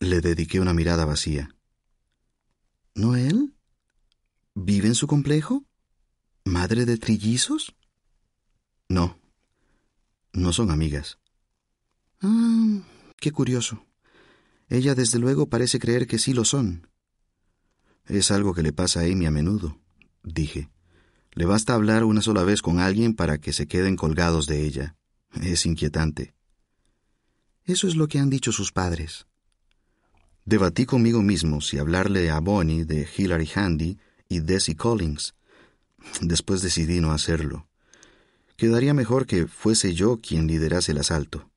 [0.00, 1.56] Le dediqué una mirada vacía.
[2.94, 3.54] ¿Noel?
[4.54, 5.64] ¿Vive en su complejo?
[6.44, 7.74] ¿Madre de trillizos?
[8.88, 9.18] No,
[10.32, 11.18] no son amigas.
[12.20, 12.80] Ah,
[13.18, 13.86] qué curioso.
[14.68, 16.88] Ella desde luego parece creer que sí lo son.
[18.06, 19.78] Es algo que le pasa a Amy a menudo,
[20.22, 20.70] dije.
[21.32, 24.96] Le basta hablar una sola vez con alguien para que se queden colgados de ella.
[25.40, 26.34] Es inquietante.
[27.64, 29.26] Eso es lo que han dicho sus padres.
[30.44, 35.34] Debatí conmigo mismo si hablarle a Bonnie de Hilary Handy y Desi Collins,
[36.20, 37.68] Después decidí no hacerlo.
[38.56, 41.50] Quedaría mejor que fuese yo quien liderase el asalto.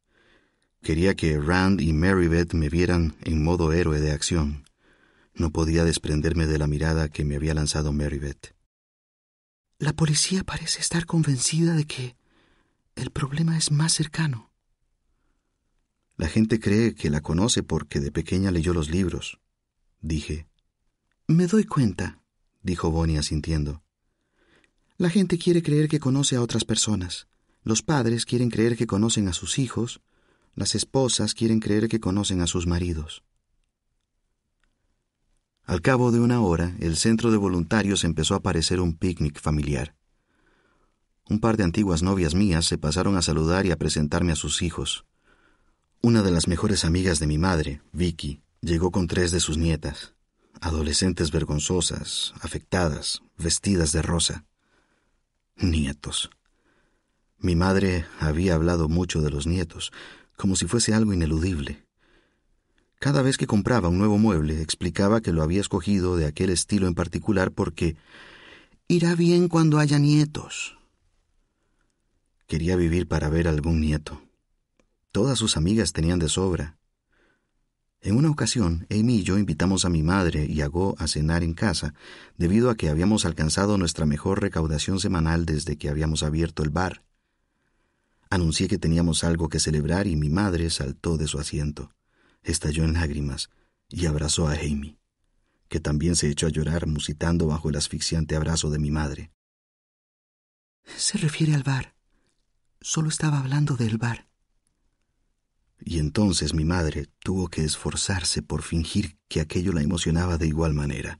[0.81, 4.65] Quería que Rand y Marybeth me vieran en modo héroe de acción.
[5.33, 8.55] No podía desprenderme de la mirada que me había lanzado Marybeth.
[9.77, 12.15] La policía parece estar convencida de que
[12.95, 14.51] el problema es más cercano.
[16.17, 19.39] La gente cree que la conoce porque de pequeña leyó los libros,
[19.99, 20.47] dije.
[21.27, 22.21] Me doy cuenta,
[22.61, 23.83] dijo Bonnie asintiendo.
[24.97, 27.27] La gente quiere creer que conoce a otras personas.
[27.63, 29.99] Los padres quieren creer que conocen a sus hijos.
[30.53, 33.21] Las esposas quieren creer que conocen a sus maridos.
[35.65, 39.97] Al cabo de una hora, el centro de voluntarios empezó a parecer un picnic familiar.
[41.29, 44.61] Un par de antiguas novias mías se pasaron a saludar y a presentarme a sus
[44.61, 45.05] hijos.
[46.01, 50.13] Una de las mejores amigas de mi madre, Vicky, llegó con tres de sus nietas,
[50.61, 54.45] adolescentes vergonzosas, afectadas, vestidas de rosa.
[55.57, 56.29] Nietos.
[57.37, 59.91] Mi madre había hablado mucho de los nietos,
[60.35, 61.85] como si fuese algo ineludible.
[62.99, 66.87] Cada vez que compraba un nuevo mueble, explicaba que lo había escogido de aquel estilo
[66.87, 67.95] en particular porque
[68.89, 70.77] irá bien cuando haya nietos.
[72.47, 74.21] Quería vivir para ver algún nieto.
[75.11, 76.74] Todas sus amigas tenían de sobra.
[78.05, 81.43] En una ocasión, Amy y yo invitamos a mi madre y a Go a cenar
[81.43, 81.93] en casa,
[82.37, 87.03] debido a que habíamos alcanzado nuestra mejor recaudación semanal desde que habíamos abierto el bar.
[88.29, 91.91] Anuncié que teníamos algo que celebrar y mi madre saltó de su asiento
[92.45, 93.49] estalló en lágrimas
[93.89, 94.97] y abrazó a Amy,
[95.67, 99.31] que también se echó a llorar musitando bajo el asfixiante abrazo de mi madre.
[100.95, 101.95] Se refiere al bar.
[102.79, 104.27] Solo estaba hablando del bar.
[105.79, 110.73] Y entonces mi madre tuvo que esforzarse por fingir que aquello la emocionaba de igual
[110.73, 111.19] manera.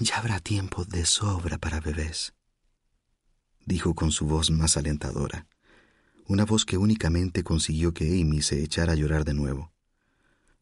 [0.00, 2.34] Ya habrá tiempo de sobra para bebés,
[3.64, 5.46] dijo con su voz más alentadora
[6.28, 9.72] una voz que únicamente consiguió que Amy se echara a llorar de nuevo,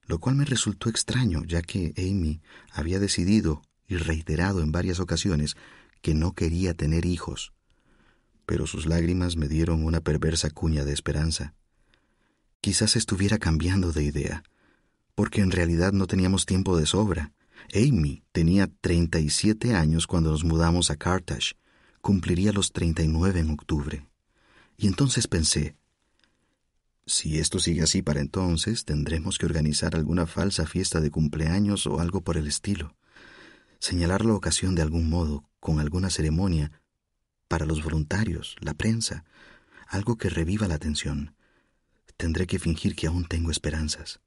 [0.07, 5.57] lo cual me resultó extraño, ya que Amy había decidido y reiterado en varias ocasiones
[6.02, 7.52] que no quería tener hijos.
[8.44, 11.54] Pero sus lágrimas me dieron una perversa cuña de esperanza.
[12.64, 14.42] Quizás estuviera cambiando de idea,
[15.14, 17.35] porque en realidad no teníamos tiempo de sobra.
[17.74, 21.57] Amy tenía 37 años cuando nos mudamos a Carthage,
[22.00, 24.07] cumpliría los 39 en octubre.
[24.79, 25.77] Y entonces pensé,
[27.05, 32.00] si esto sigue así para entonces, tendremos que organizar alguna falsa fiesta de cumpleaños o
[32.00, 32.96] algo por el estilo.
[33.79, 36.72] Señalar la ocasión de algún modo, con alguna ceremonia,
[37.46, 39.27] para los voluntarios, la prensa,
[39.87, 41.33] algo que reviva la atención.
[42.16, 44.20] Tendré que fingir que aún tengo esperanzas.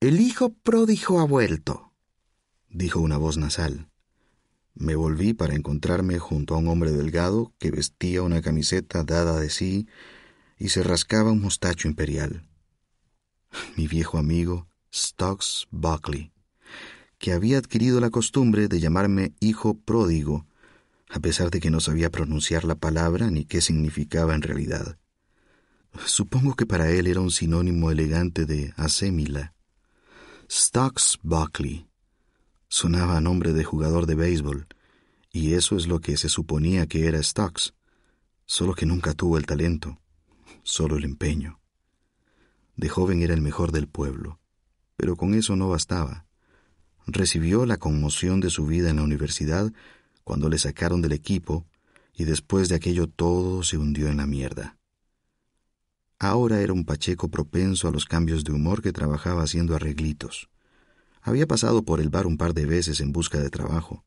[0.00, 1.92] El hijo pródigo ha vuelto,
[2.68, 3.88] dijo una voz nasal.
[4.74, 9.48] Me volví para encontrarme junto a un hombre delgado que vestía una camiseta dada de
[9.48, 9.86] sí
[10.58, 12.44] y se rascaba un mostacho imperial.
[13.76, 16.32] Mi viejo amigo Stocks Buckley,
[17.18, 20.46] que había adquirido la costumbre de llamarme hijo pródigo,
[21.08, 24.98] a pesar de que no sabía pronunciar la palabra ni qué significaba en realidad.
[26.06, 29.54] Supongo que para él era un sinónimo elegante de asémila.
[30.50, 31.86] Stocks Buckley
[32.68, 34.66] Sonaba a nombre de jugador de béisbol,
[35.32, 37.74] y eso es lo que se suponía que era Stocks,
[38.46, 40.00] solo que nunca tuvo el talento,
[40.64, 41.60] solo el empeño.
[42.76, 44.40] De joven era el mejor del pueblo,
[44.96, 46.26] pero con eso no bastaba.
[47.06, 49.72] Recibió la conmoción de su vida en la universidad
[50.24, 51.64] cuando le sacaron del equipo
[52.12, 54.76] y después de aquello todo se hundió en la mierda.
[56.18, 60.48] Ahora era un pacheco propenso a los cambios de humor que trabajaba haciendo arreglitos.
[61.22, 64.04] Había pasado por el bar un par de veces en busca de trabajo,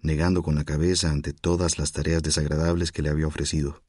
[0.00, 3.82] negando con la cabeza ante todas las tareas desagradables que le había ofrecido,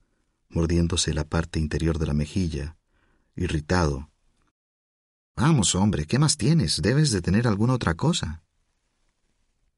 [0.49, 2.77] mordiéndose la parte interior de la mejilla,
[3.35, 4.09] irritado.
[5.35, 6.81] Vamos, hombre, ¿qué más tienes?
[6.81, 8.43] Debes de tener alguna otra cosa.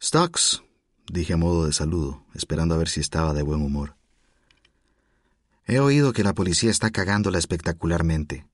[0.02, 0.64] Stocks,
[1.12, 3.99] dije a modo de saludo, esperando a ver si estaba de buen humor.
[5.70, 8.48] He oído que la policía está cagándola espectacularmente,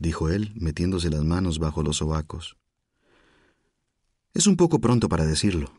[0.00, 2.56] dijo él, metiéndose las manos bajo los sobacos.
[4.34, 5.72] Es un poco pronto para decirlo.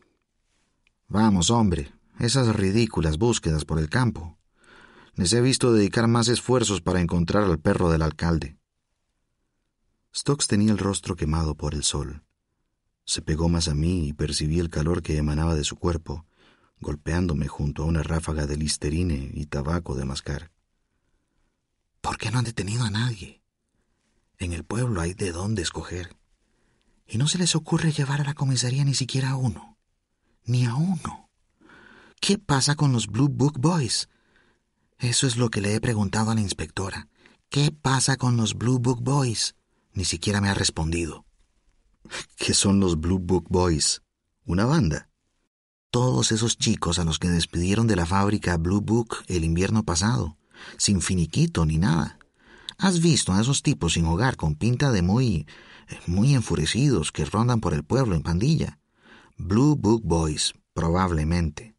[1.06, 4.38] Vamos, hombre, esas ridículas búsquedas por el campo.
[5.14, 8.56] Les he visto dedicar más esfuerzos para encontrar al perro del alcalde.
[10.16, 12.22] Stokes tenía el rostro quemado por el sol.
[13.04, 16.24] Se pegó más a mí y percibí el calor que emanaba de su cuerpo,
[16.80, 20.50] golpeándome junto a una ráfaga de listerine y tabaco de mascar.
[22.00, 23.42] ¿Por qué no han detenido a nadie?
[24.38, 26.16] En el pueblo hay de dónde escoger.
[27.06, 29.78] Y no se les ocurre llevar a la comisaría ni siquiera a uno.
[30.44, 31.28] Ni a uno.
[32.20, 34.08] ¿Qué pasa con los Blue Book Boys?
[34.98, 37.08] Eso es lo que le he preguntado a la inspectora.
[37.48, 39.54] ¿Qué pasa con los Blue Book Boys?
[39.92, 41.24] Ni siquiera me ha respondido.
[42.36, 44.02] ¿Qué son los Blue Book Boys?
[44.44, 45.08] ¿Una banda?
[45.90, 50.36] Todos esos chicos a los que despidieron de la fábrica Blue Book el invierno pasado,
[50.76, 52.18] sin finiquito ni nada.
[52.78, 55.46] ¿Has visto a esos tipos sin hogar con pinta de muy...
[56.06, 58.78] muy enfurecidos que rondan por el pueblo en pandilla?
[59.36, 61.74] Blue Book Boys, probablemente.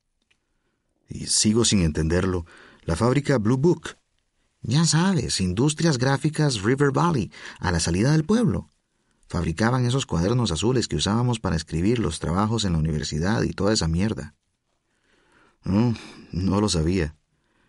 [1.08, 2.46] Y sigo sin entenderlo.
[2.84, 3.98] La fábrica Blue Book.
[4.62, 8.70] Ya sabes, Industrias Gráficas River Valley, a la salida del pueblo.
[9.28, 13.74] Fabricaban esos cuadernos azules que usábamos para escribir los trabajos en la universidad y toda
[13.74, 14.36] esa mierda.
[15.66, 15.94] Oh,
[16.32, 17.16] no lo sabía.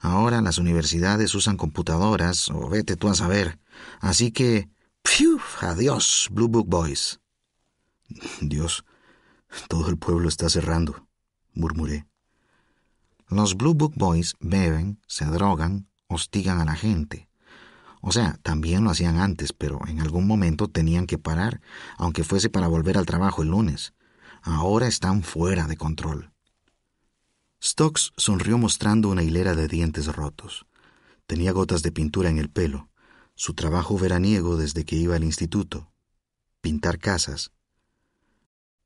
[0.00, 3.58] Ahora las universidades usan computadoras, o vete tú a saber.
[4.00, 4.68] Así que,
[5.02, 5.40] ¡piu!
[5.60, 7.20] Adiós, Blue Book Boys.
[8.40, 8.84] Dios,
[9.68, 11.06] todo el pueblo está cerrando,
[11.52, 12.06] murmuré.
[13.28, 17.28] Los Blue Book Boys beben, se drogan, hostigan a la gente.
[18.00, 21.60] O sea, también lo hacían antes, pero en algún momento tenían que parar,
[21.96, 23.92] aunque fuese para volver al trabajo el lunes.
[24.42, 26.32] Ahora están fuera de control.
[27.62, 30.66] Stokes sonrió mostrando una hilera de dientes rotos.
[31.26, 32.88] Tenía gotas de pintura en el pelo,
[33.34, 35.90] su trabajo veraniego desde que iba al instituto.
[36.60, 37.50] Pintar casas.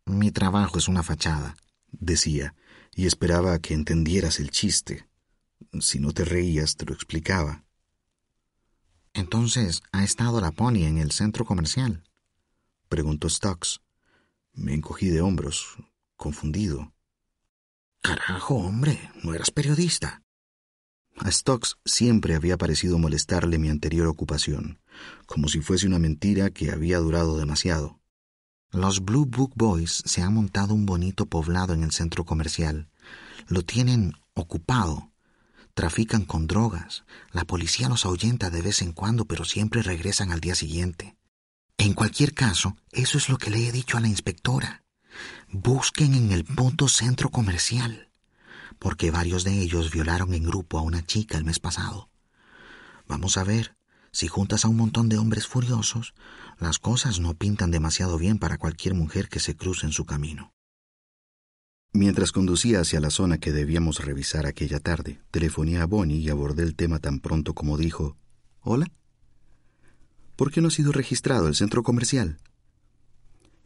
[0.05, 1.57] Mi trabajo es una fachada,
[1.91, 2.55] decía,
[2.95, 5.07] y esperaba que entendieras el chiste.
[5.81, 7.65] Si no te reías, te lo explicaba.
[9.15, 12.03] Entonces, ¿ha estado la pony en el centro comercial?
[12.89, 13.81] preguntó Stokes.
[14.55, 15.77] Me encogí de hombros,
[16.17, 16.92] confundido.
[18.03, 20.23] Carajo, hombre, no eras periodista.
[21.19, 24.81] A Stokes siempre había parecido molestarle mi anterior ocupación,
[25.27, 28.01] como si fuese una mentira que había durado demasiado.
[28.73, 32.89] Los Blue Book Boys se han montado un bonito poblado en el centro comercial.
[33.47, 35.13] Lo tienen ocupado.
[35.75, 37.05] Trafican con drogas.
[37.31, 41.17] La policía los ahuyenta de vez en cuando, pero siempre regresan al día siguiente.
[41.79, 44.82] En cualquier caso, eso es lo que le he dicho a la inspectora.
[45.55, 48.09] Busquen en el punto centro comercial,
[48.79, 52.09] porque varios de ellos violaron en grupo a una chica el mes pasado.
[53.07, 53.77] Vamos a ver,
[54.13, 56.15] si juntas a un montón de hombres furiosos,
[56.59, 60.55] las cosas no pintan demasiado bien para cualquier mujer que se cruce en su camino.
[61.93, 66.63] Mientras conducía hacia la zona que debíamos revisar aquella tarde, telefoné a Bonnie y abordé
[66.63, 68.17] el tema tan pronto como dijo,
[68.63, 68.91] Hola.
[70.35, 72.39] ¿Por qué no ha sido registrado el centro comercial?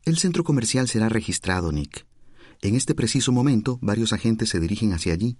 [0.06, 2.06] El centro comercial será registrado, Nick.
[2.62, 5.36] En este preciso momento, varios agentes se dirigen hacia allí.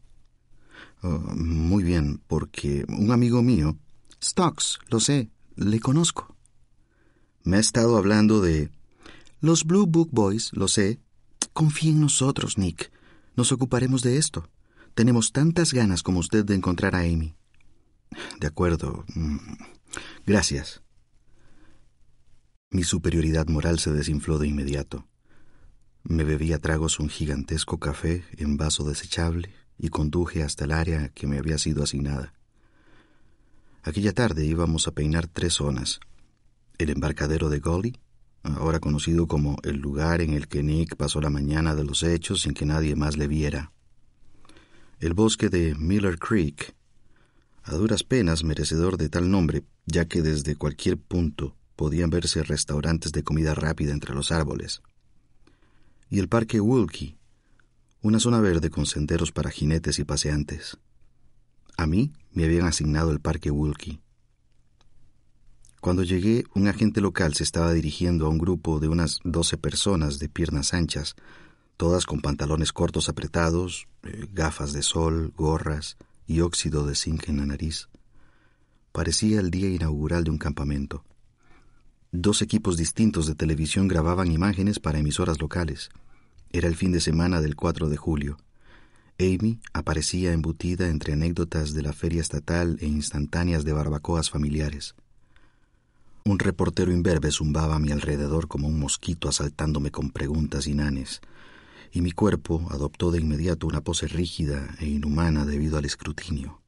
[1.03, 3.79] Oh, muy bien, porque un amigo mío,
[4.21, 6.35] Stocks, lo sé, le conozco.
[7.45, 8.73] Me ha estado hablando de...
[9.41, 10.99] Los Blue Book Boys, lo sé.
[11.53, 12.91] Confíe en nosotros, Nick.
[13.37, 14.49] Nos ocuparemos de esto.
[14.97, 17.37] Tenemos tantas ganas como usted de encontrar a Amy.
[18.41, 19.05] De acuerdo.
[19.15, 19.37] Mm,
[20.27, 20.83] gracias.
[22.71, 25.07] Mi superioridad moral se desinfló de inmediato.
[26.03, 31.11] Me bebí a tragos un gigantesco café en vaso desechable y conduje hasta el área
[31.11, 32.35] que me había sido asignada.
[33.85, 36.01] Aquella tarde íbamos a peinar tres zonas.
[36.79, 38.01] El embarcadero de Gully,
[38.43, 42.43] ahora conocido como el lugar en el que Nick pasó la mañana de los hechos
[42.43, 43.71] sin que nadie más le viera.
[44.99, 46.75] El bosque de Miller Creek,
[47.63, 53.13] a duras penas merecedor de tal nombre, ya que desde cualquier punto podían verse restaurantes
[53.13, 54.83] de comida rápida entre los árboles.
[56.11, 57.19] Y el parque Woolkey,
[58.03, 60.79] una zona verde con senderos para jinetes y paseantes.
[61.77, 64.01] A mí me habían asignado el parque Woolkey.
[65.81, 70.19] Cuando llegué, un agente local se estaba dirigiendo a un grupo de unas doce personas
[70.19, 71.15] de piernas anchas,
[71.77, 75.97] todas con pantalones cortos apretados, eh, gafas de sol, gorras,
[76.27, 77.89] y óxido de zinc en la nariz.
[78.93, 81.05] Parecía el día inaugural de un campamento.
[82.13, 85.91] Dos equipos distintos de televisión grababan imágenes para emisoras locales.
[86.53, 88.39] Era el fin de semana del 4 de julio.
[89.19, 94.95] Amy aparecía embutida entre anécdotas de la feria estatal e instantáneas de barbacoas familiares.
[96.25, 101.21] Un reportero imberbe zumbaba a mi alrededor como un mosquito asaltándome con preguntas inanes
[101.93, 106.61] y mi cuerpo adoptó de inmediato una pose rígida e inhumana debido al escrutinio.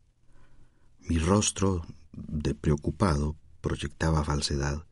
[1.00, 4.87] Mi rostro, de preocupado, proyectaba falsedad.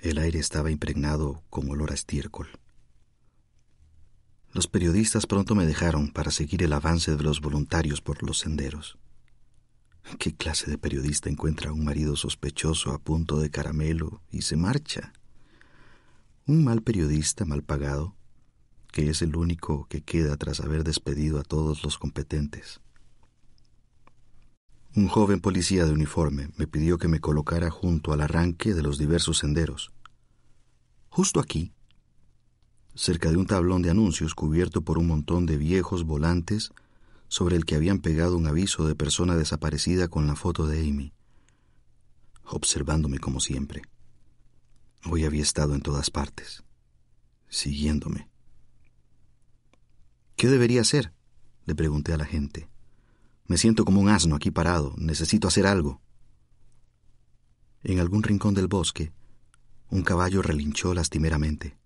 [0.00, 2.48] El aire estaba impregnado con olor a estiércol.
[4.52, 8.98] Los periodistas pronto me dejaron para seguir el avance de los voluntarios por los senderos.
[10.18, 14.56] ¿Qué clase de periodista encuentra a un marido sospechoso a punto de caramelo y se
[14.56, 15.12] marcha?
[16.46, 18.16] Un mal periodista mal pagado
[18.90, 22.80] que es el único que queda tras haber despedido a todos los competentes.
[24.96, 28.98] Un joven policía de uniforme me pidió que me colocara junto al arranque de los
[28.98, 29.92] diversos senderos.
[31.10, 31.72] Justo aquí,
[32.96, 36.72] cerca de un tablón de anuncios cubierto por un montón de viejos volantes
[37.28, 41.12] sobre el que habían pegado un aviso de persona desaparecida con la foto de Amy,
[42.44, 43.82] observándome como siempre.
[45.04, 46.64] Hoy había estado en todas partes,
[47.48, 48.28] siguiéndome.
[50.34, 51.12] ¿Qué debería hacer?
[51.64, 52.69] le pregunté a la gente.
[53.50, 54.94] Me siento como un asno aquí parado.
[54.96, 56.00] Necesito hacer algo.
[57.82, 59.10] En algún rincón del bosque,
[59.90, 61.76] un caballo relinchó lastimeramente.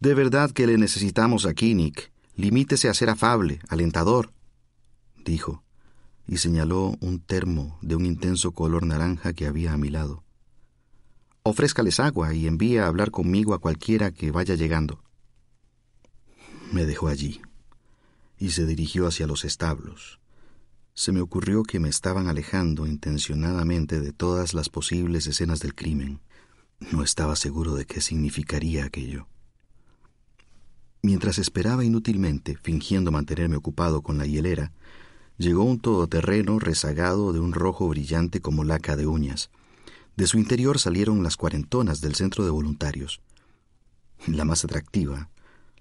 [0.00, 2.12] De verdad que le necesitamos aquí, Nick.
[2.34, 4.34] Limítese a ser afable, alentador,
[5.24, 5.64] dijo,
[6.26, 10.24] y señaló un termo de un intenso color naranja que había a mi lado.
[11.42, 15.02] Ofrézcales agua y envíe a hablar conmigo a cualquiera que vaya llegando.
[16.70, 17.40] Me dejó allí
[18.38, 20.20] y se dirigió hacia los establos.
[20.94, 26.20] Se me ocurrió que me estaban alejando intencionadamente de todas las posibles escenas del crimen.
[26.92, 29.26] No estaba seguro de qué significaría aquello.
[31.02, 34.72] Mientras esperaba inútilmente, fingiendo mantenerme ocupado con la hielera,
[35.36, 39.50] llegó un todoterreno rezagado de un rojo brillante como laca de uñas.
[40.16, 43.20] De su interior salieron las cuarentonas del centro de voluntarios.
[44.26, 45.30] La más atractiva,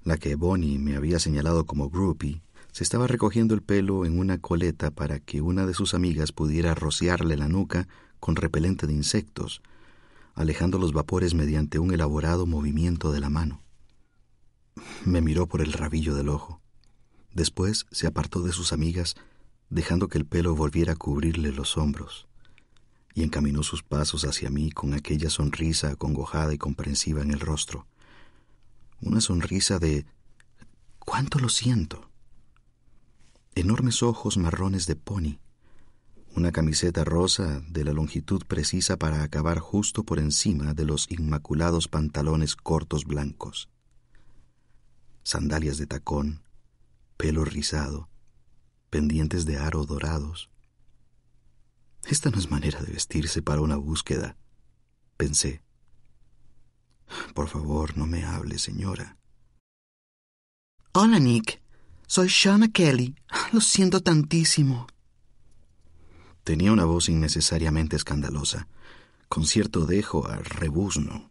[0.03, 2.41] la que Bonnie me había señalado como groupie,
[2.77, 6.75] se estaba recogiendo el pelo en una coleta para que una de sus amigas pudiera
[6.75, 7.87] rociarle la nuca
[8.19, 9.63] con repelente de insectos,
[10.35, 13.63] alejando los vapores mediante un elaborado movimiento de la mano.
[15.05, 16.61] Me miró por el rabillo del ojo.
[17.33, 19.15] Después se apartó de sus amigas,
[19.71, 22.27] dejando que el pelo volviera a cubrirle los hombros,
[23.15, 27.87] y encaminó sus pasos hacia mí con aquella sonrisa acongojada y comprensiva en el rostro
[29.01, 30.05] una sonrisa de
[30.99, 32.06] ¿cuánto lo siento?
[33.57, 35.39] Enormes ojos marrones de pony,
[36.35, 41.87] una camiseta rosa de la longitud precisa para acabar justo por encima de los inmaculados
[41.87, 43.67] pantalones cortos blancos,
[45.23, 46.43] sandalias de tacón,
[47.17, 48.09] pelo rizado,
[48.91, 50.51] pendientes de aro dorados.
[52.05, 54.37] Esta no es manera de vestirse para una búsqueda,
[55.17, 55.63] pensé.
[57.33, 59.17] Por favor, no me hable, señora.
[60.93, 61.66] Hola, Nick.
[62.07, 63.15] Soy Shauna Kelly.
[63.51, 64.87] Lo siento tantísimo.
[66.43, 68.67] Tenía una voz innecesariamente escandalosa,
[69.27, 71.29] con cierto dejo a rebuzno,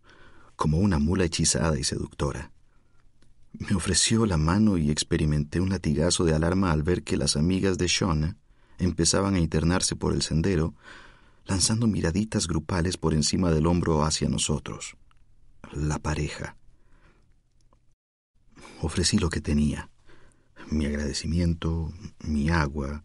[0.54, 2.52] como una mula hechizada y seductora.
[3.52, 7.78] Me ofreció la mano y experimenté un latigazo de alarma al ver que las amigas
[7.78, 8.36] de Shauna
[8.78, 10.74] empezaban a internarse por el sendero,
[11.46, 14.96] lanzando miraditas grupales por encima del hombro hacia nosotros
[15.72, 16.56] la pareja.
[18.82, 19.90] Ofrecí lo que tenía,
[20.70, 21.92] mi agradecimiento,
[22.24, 23.04] mi agua,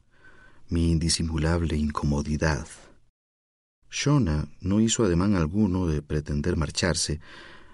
[0.70, 2.68] mi indisimulable incomodidad.
[3.90, 7.20] Shona no hizo ademán alguno de pretender marcharse,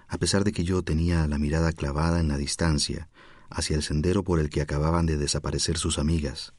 [0.08, 3.08] a pesar de que yo tenía la mirada clavada en la distancia,
[3.50, 6.54] hacia el sendero por el que acababan de desaparecer sus amigas.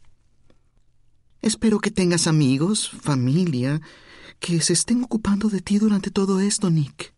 [1.41, 3.81] Espero que tengas amigos, familia,
[4.39, 7.13] que se estén ocupando de ti durante todo esto, Nick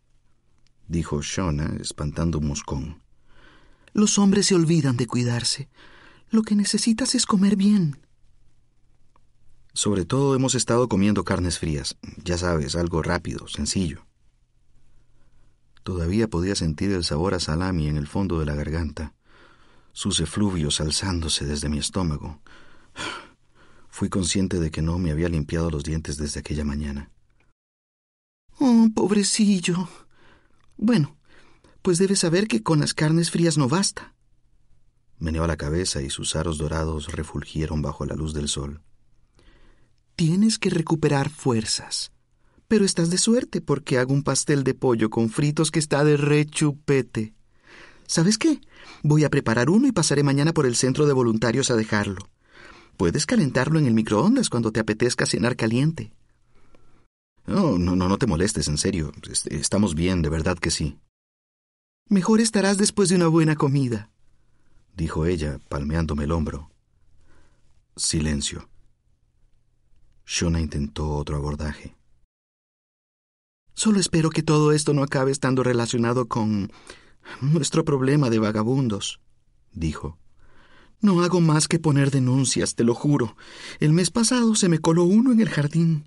[0.92, 3.02] dijo Shona, espantando un moscón.
[3.94, 5.70] Los hombres se olvidan de cuidarse.
[6.32, 8.00] Lo que necesitas es comer bien.
[9.74, 11.98] Sobre todo hemos estado comiendo carnes frías.
[12.24, 14.06] Ya sabes, algo rápido, sencillo.
[15.84, 19.14] Todavía podía sentir el sabor a salami en el fondo de la garganta,
[19.92, 22.40] sus efluvios alzándose desde mi estómago.
[23.90, 27.12] Fui consciente de que no me había limpiado los dientes desde aquella mañana.
[28.58, 29.90] Oh, pobrecillo.
[30.78, 31.18] Bueno,
[31.82, 34.14] pues debes saber que con las carnes frías no basta.
[35.22, 38.82] Meneó la cabeza y sus aros dorados refulgieron bajo la luz del sol.
[40.16, 42.12] Tienes que recuperar fuerzas.
[42.68, 46.18] Pero estás de suerte porque hago un pastel de pollo con fritos que está de
[46.18, 47.36] rechupete.
[48.08, 48.62] ¿Sabes qué?
[49.04, 52.28] Voy a preparar uno y pasaré mañana por el centro de voluntarios a dejarlo.
[52.98, 56.12] Puedes calentarlo en el microondas cuando te apetezca cenar caliente.
[57.46, 59.12] No, no, no, no te molestes, en serio.
[59.52, 60.98] Estamos bien, de verdad que sí.
[62.10, 64.11] Mejor estarás después de una buena comida,
[65.02, 66.70] dijo ella, palmeándome el hombro.
[67.96, 68.70] Silencio.
[70.28, 71.96] Shona intentó otro abordaje.
[73.74, 76.72] Solo espero que todo esto no acabe estando relacionado con
[77.42, 79.20] nuestro problema de vagabundos,
[79.72, 80.20] dijo.
[81.00, 83.36] No hago más que poner denuncias, te lo juro.
[83.80, 86.06] El mes pasado se me coló uno en el jardín.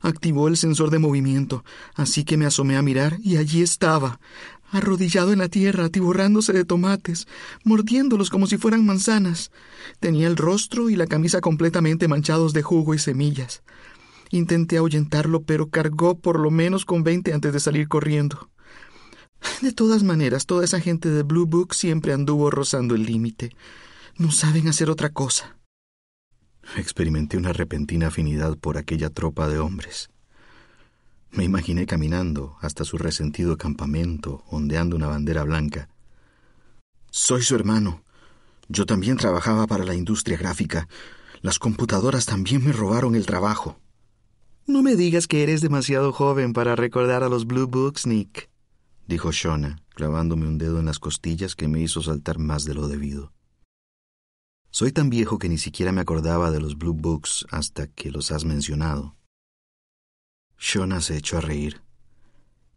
[0.00, 1.64] Activó el sensor de movimiento,
[1.96, 4.20] así que me asomé a mirar y allí estaba,
[4.70, 7.26] arrodillado en la tierra, atiborrándose de tomates,
[7.64, 9.50] mordiéndolos como si fueran manzanas.
[10.00, 13.62] Tenía el rostro y la camisa completamente manchados de jugo y semillas.
[14.30, 18.50] Intenté ahuyentarlo, pero cargó por lo menos con veinte antes de salir corriendo.
[19.62, 23.52] De todas maneras, toda esa gente de Blue Book siempre anduvo rozando el límite.
[24.16, 25.56] No saben hacer otra cosa.
[26.76, 30.10] Experimenté una repentina afinidad por aquella tropa de hombres.
[31.30, 35.88] Me imaginé caminando hasta su resentido campamento, ondeando una bandera blanca.
[37.10, 38.02] Soy su hermano.
[38.68, 40.88] Yo también trabajaba para la industria gráfica.
[41.40, 43.78] Las computadoras también me robaron el trabajo.
[44.66, 48.50] No me digas que eres demasiado joven para recordar a los Blue Books, Nick,
[49.06, 52.86] dijo Shona, clavándome un dedo en las costillas que me hizo saltar más de lo
[52.86, 53.32] debido.
[54.70, 58.30] Soy tan viejo que ni siquiera me acordaba de los Blue Books hasta que los
[58.30, 59.16] has mencionado.
[60.58, 61.82] Shona se echó a reír.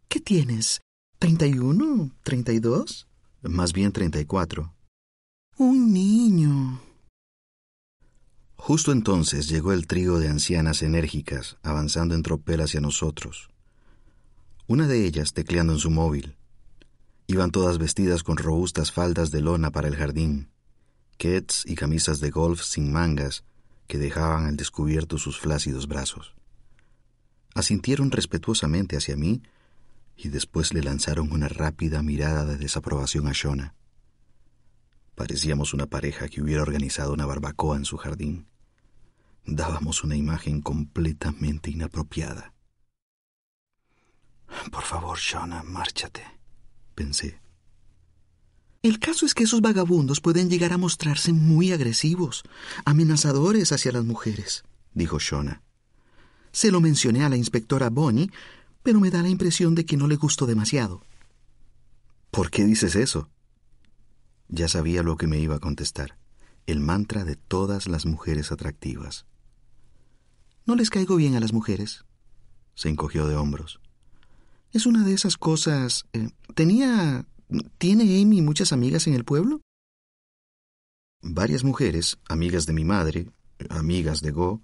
[0.08, 0.80] ¿Qué tienes?
[1.18, 2.10] ¿Treinta y uno?
[2.22, 3.08] ¿Treinta y dos?
[3.42, 4.74] Más bien treinta y cuatro.
[5.56, 6.80] Un niño.
[8.56, 13.50] Justo entonces llegó el trío de ancianas enérgicas, avanzando en tropel hacia nosotros.
[14.66, 16.36] Una de ellas tecleando en su móvil.
[17.26, 20.52] Iban todas vestidas con robustas faldas de lona para el jardín
[21.22, 23.44] kets y camisas de golf sin mangas
[23.86, 26.34] que dejaban al descubierto sus flácidos brazos.
[27.54, 29.42] Asintieron respetuosamente hacia mí
[30.16, 33.74] y después le lanzaron una rápida mirada de desaprobación a Shona.
[35.14, 38.46] Parecíamos una pareja que hubiera organizado una barbacoa en su jardín.
[39.44, 42.54] Dábamos una imagen completamente inapropiada.
[44.70, 46.24] Por favor, Shona, márchate,
[46.94, 47.40] pensé.
[48.82, 52.42] El caso es que esos vagabundos pueden llegar a mostrarse muy agresivos,
[52.84, 55.62] amenazadores hacia las mujeres, dijo Shona.
[56.52, 58.30] Se lo mencioné a la inspectora Bonnie,
[58.82, 61.02] pero me da la impresión de que no le gustó demasiado.
[62.30, 63.28] ¿Por qué dices eso?
[64.48, 66.18] Ya sabía lo que me iba a contestar.
[66.66, 69.26] El mantra de todas las mujeres atractivas.
[70.66, 72.04] No les caigo bien a las mujeres.
[72.74, 73.80] Se encogió de hombros.
[74.70, 76.06] Es una de esas cosas.
[76.12, 77.26] Eh, tenía
[77.78, 79.60] ¿Tiene Amy muchas amigas en el pueblo?
[81.20, 83.28] Varias mujeres, amigas de mi madre,
[83.68, 84.62] amigas de Go,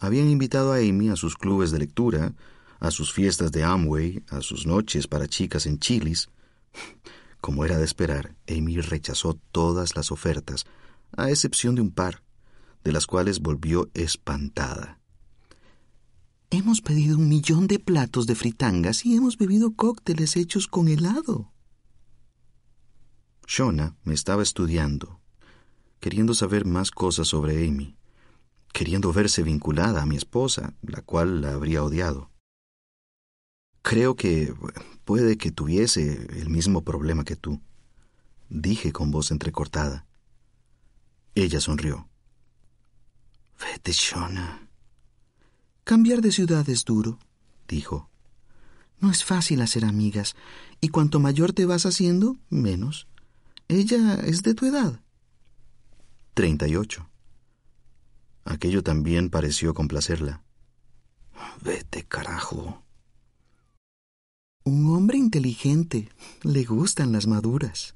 [0.00, 2.34] habían invitado a Amy a sus clubes de lectura,
[2.80, 6.30] a sus fiestas de Amway, a sus noches para chicas en Chilis.
[7.40, 10.66] Como era de esperar, Amy rechazó todas las ofertas,
[11.16, 12.22] a excepción de un par,
[12.82, 14.98] de las cuales volvió espantada.
[16.50, 21.52] Hemos pedido un millón de platos de fritangas y hemos bebido cócteles hechos con helado.
[23.46, 25.20] Shona me estaba estudiando,
[26.00, 27.96] queriendo saber más cosas sobre Amy,
[28.72, 32.30] queriendo verse vinculada a mi esposa, la cual la habría odiado.
[33.82, 34.54] Creo que
[35.04, 37.60] puede que tuviese el mismo problema que tú,
[38.48, 40.06] dije con voz entrecortada.
[41.34, 42.08] Ella sonrió.
[43.58, 44.68] Vete, Shona.
[45.84, 47.18] Cambiar de ciudad es duro,
[47.68, 48.08] dijo.
[48.98, 50.36] No es fácil hacer amigas,
[50.80, 53.08] y cuanto mayor te vas haciendo, menos.
[53.68, 55.00] Ella es de tu edad.
[56.34, 57.09] Treinta y ocho.
[58.44, 60.42] Aquello también pareció complacerla.
[61.62, 62.82] Vete, carajo.
[64.64, 66.08] Un hombre inteligente.
[66.42, 67.94] Le gustan las maduras.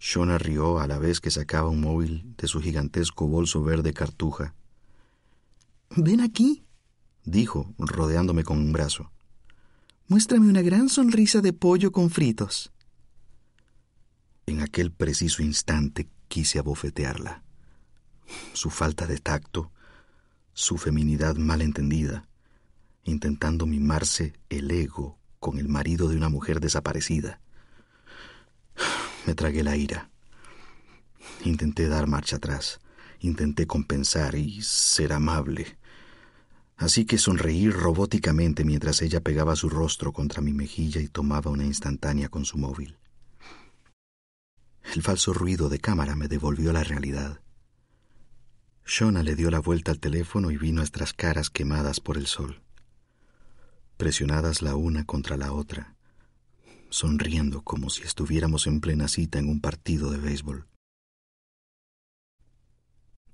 [0.00, 4.54] Shona rió a la vez que sacaba un móvil de su gigantesco bolso verde cartuja.
[5.96, 6.64] Ven aquí,
[7.24, 9.10] dijo, rodeándome con un brazo.
[10.06, 12.72] Muéstrame una gran sonrisa de pollo con fritos.
[14.46, 17.42] En aquel preciso instante quise abofetearla.
[18.52, 19.70] Su falta de tacto,
[20.52, 22.26] su feminidad mal entendida,
[23.04, 27.40] intentando mimarse el ego con el marido de una mujer desaparecida.
[29.26, 30.10] Me tragué la ira.
[31.44, 32.80] Intenté dar marcha atrás,
[33.20, 35.78] intenté compensar y ser amable.
[36.76, 41.64] Así que sonreí robóticamente mientras ella pegaba su rostro contra mi mejilla y tomaba una
[41.64, 42.96] instantánea con su móvil.
[44.94, 47.40] El falso ruido de cámara me devolvió la realidad.
[48.90, 52.62] Shona le dio la vuelta al teléfono y vi nuestras caras quemadas por el sol,
[53.98, 55.94] presionadas la una contra la otra,
[56.88, 60.66] sonriendo como si estuviéramos en plena cita en un partido de béisbol.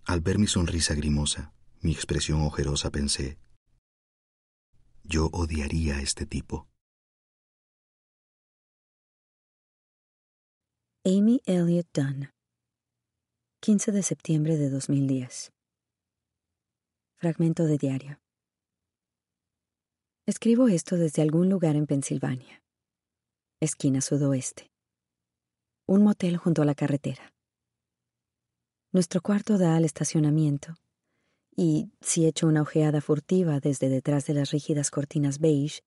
[0.04, 1.52] Al ver mi sonrisa grimosa,
[1.82, 3.38] mi expresión ojerosa, pensé,
[5.04, 6.66] yo odiaría a este tipo.
[11.04, 12.33] Amy Elliott Dunn
[13.64, 15.50] 15 de septiembre de 2010
[17.16, 18.20] Fragmento de diario
[20.26, 22.62] Escribo esto desde algún lugar en Pensilvania.
[23.60, 24.70] Esquina sudoeste.
[25.88, 27.32] Un motel junto a la carretera.
[28.92, 30.74] Nuestro cuarto da al estacionamiento,
[31.56, 35.80] y si echo una ojeada furtiva desde detrás de las rígidas cortinas beige,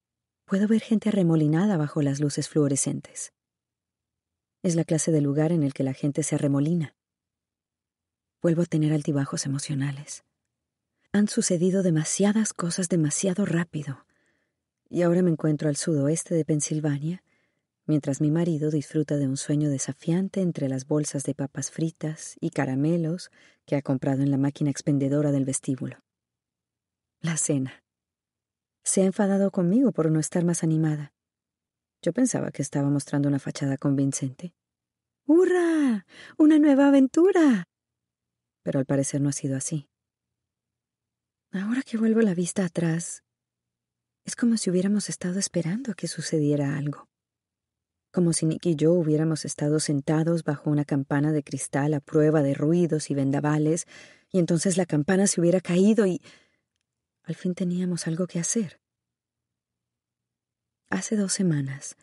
[0.45, 3.33] puedo ver gente arremolinada bajo las luces fluorescentes.
[4.63, 6.96] Es la clase de lugar en el que la gente se arremolina.
[8.41, 10.23] Vuelvo a tener altibajos emocionales.
[11.11, 14.05] Han sucedido demasiadas cosas demasiado rápido,
[14.89, 17.23] y ahora me encuentro al sudoeste de Pensilvania,
[17.85, 22.51] mientras mi marido disfruta de un sueño desafiante entre las bolsas de papas fritas y
[22.51, 23.31] caramelos
[23.65, 25.97] que ha comprado en la máquina expendedora del vestíbulo.
[27.21, 27.83] La cena.
[28.83, 31.13] Se ha enfadado conmigo por no estar más animada.
[32.01, 34.53] Yo pensaba que estaba mostrando una fachada convincente.
[35.25, 36.05] ¡Hurra!
[36.37, 37.67] ¡Una nueva aventura!
[38.67, 39.87] Pero al parecer no ha sido así.
[41.53, 43.23] Ahora que vuelvo la vista atrás,
[44.25, 47.07] es como si hubiéramos estado esperando a que sucediera algo.
[48.11, 52.43] Como si Nick y yo hubiéramos estado sentados bajo una campana de cristal a prueba
[52.43, 53.85] de ruidos y vendavales,
[54.33, 56.21] y entonces la campana se hubiera caído y...
[57.23, 58.81] Al fin teníamos algo que hacer.
[60.89, 61.95] Hace dos semanas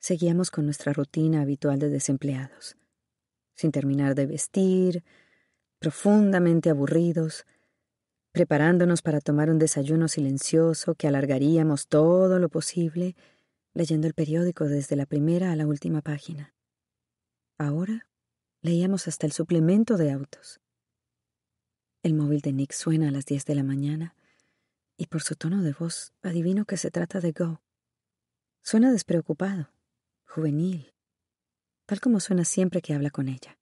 [0.00, 2.76] seguíamos con nuestra rutina habitual de desempleados,
[3.54, 5.02] sin terminar de vestir,
[5.84, 7.44] profundamente aburridos,
[8.32, 13.16] preparándonos para tomar un desayuno silencioso que alargaríamos todo lo posible,
[13.74, 16.54] leyendo el periódico desde la primera a la última página.
[17.58, 18.08] Ahora
[18.62, 20.58] leíamos hasta el suplemento de autos.
[22.02, 24.16] El móvil de Nick suena a las diez de la mañana
[24.96, 27.60] y por su tono de voz adivino que se trata de Go.
[28.62, 29.68] Suena despreocupado,
[30.24, 30.94] juvenil,
[31.84, 33.58] tal como suena siempre que habla con ella,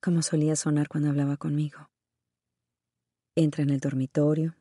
[0.00, 1.90] como solía sonar cuando hablaba conmigo.
[3.34, 4.56] Entra en el dormitorio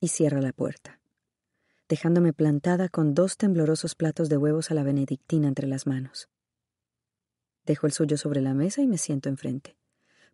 [0.00, 1.00] y cierra la puerta,
[1.88, 6.28] dejándome plantada con dos temblorosos platos de huevos a la benedictina entre las manos.
[7.64, 9.76] Dejo el suyo sobre la mesa y me siento enfrente,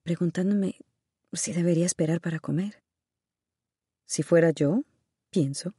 [0.02, 0.76] preguntándome
[1.32, 2.82] si debería esperar para comer.
[4.07, 4.84] Si fuera yo,
[5.30, 5.74] pienso,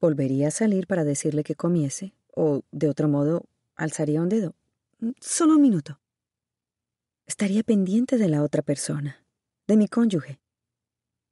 [0.00, 4.54] volvería a salir para decirle que comiese o, de otro modo, alzaría un dedo.
[5.20, 6.00] Solo un minuto.
[7.28, 9.22] Estaría pendiente de la otra persona,
[9.66, 10.40] de mi cónyuge,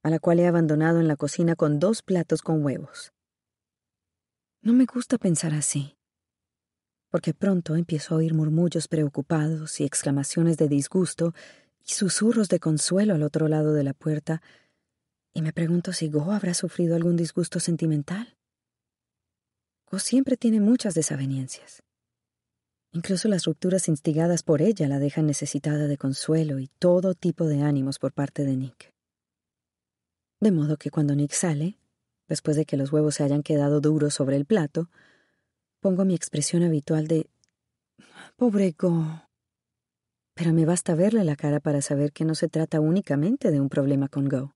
[0.03, 3.13] a la cual he abandonado en la cocina con dos platos con huevos.
[4.61, 5.97] No me gusta pensar así,
[7.09, 11.33] porque pronto empiezo a oír murmullos preocupados y exclamaciones de disgusto
[11.83, 14.43] y susurros de consuelo al otro lado de la puerta,
[15.33, 18.37] y me pregunto si Go habrá sufrido algún disgusto sentimental
[19.89, 21.81] o siempre tiene muchas desavenencias.
[22.93, 27.61] Incluso las rupturas instigadas por ella la dejan necesitada de consuelo y todo tipo de
[27.61, 28.93] ánimos por parte de Nick.
[30.39, 31.77] De modo que cuando Nick sale,
[32.27, 34.89] después de que los huevos se hayan quedado duros sobre el plato,
[35.79, 37.29] pongo mi expresión habitual de
[38.35, 39.23] Pobre Go.
[40.35, 43.69] Pero me basta verle la cara para saber que no se trata únicamente de un
[43.69, 44.53] problema con Go.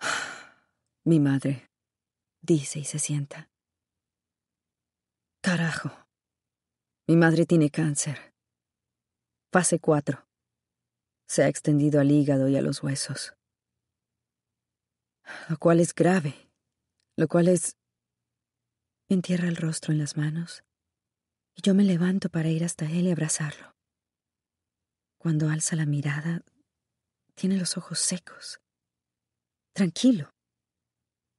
[1.04, 1.68] Mi madre,
[2.40, 3.50] dice y se sienta.
[5.40, 6.07] Carajo.
[7.08, 8.34] Mi madre tiene cáncer.
[9.50, 10.26] Fase 4.
[11.26, 13.34] Se ha extendido al hígado y a los huesos.
[15.48, 16.34] Lo cual es grave.
[17.16, 17.76] Lo cual es...
[19.08, 20.62] Entierra el rostro en las manos
[21.56, 23.74] y yo me levanto para ir hasta él y abrazarlo.
[25.16, 26.44] Cuando alza la mirada,
[27.34, 28.60] tiene los ojos secos.
[29.72, 30.30] Tranquilo,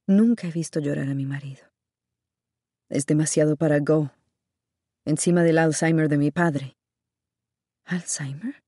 [0.08, 1.62] Nunca he visto llorar a mi marido.
[2.90, 4.12] Es demasiado para Go,
[5.10, 6.78] encima del Alzheimer de mi padre.
[7.86, 8.64] ¿Alzheimer?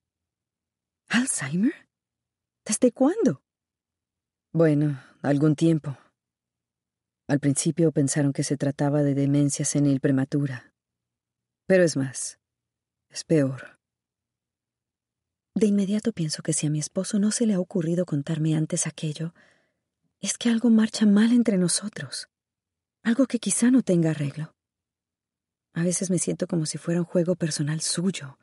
[1.07, 1.87] ¿Alzheimer?
[2.65, 3.43] ¿Desde cuándo?
[4.51, 5.97] Bueno, algún tiempo.
[7.27, 10.73] Al principio pensaron que se trataba de demencia senil prematura.
[11.67, 12.39] Pero es más,
[13.09, 13.79] es peor.
[15.55, 18.87] De inmediato pienso que si a mi esposo no se le ha ocurrido contarme antes
[18.87, 19.33] aquello,
[20.19, 22.29] es que algo marcha mal entre nosotros,
[23.03, 24.53] algo que quizá no tenga arreglo.
[25.73, 28.37] A veces me siento como si fuera un juego personal suyo,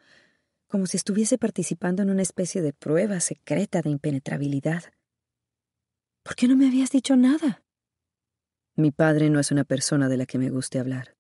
[0.66, 4.84] como si estuviese participando en una especie de prueba secreta de impenetrabilidad.
[6.22, 7.62] ¿Por qué no me habías dicho nada?
[8.76, 11.16] Mi padre no es una persona de la que me guste hablar.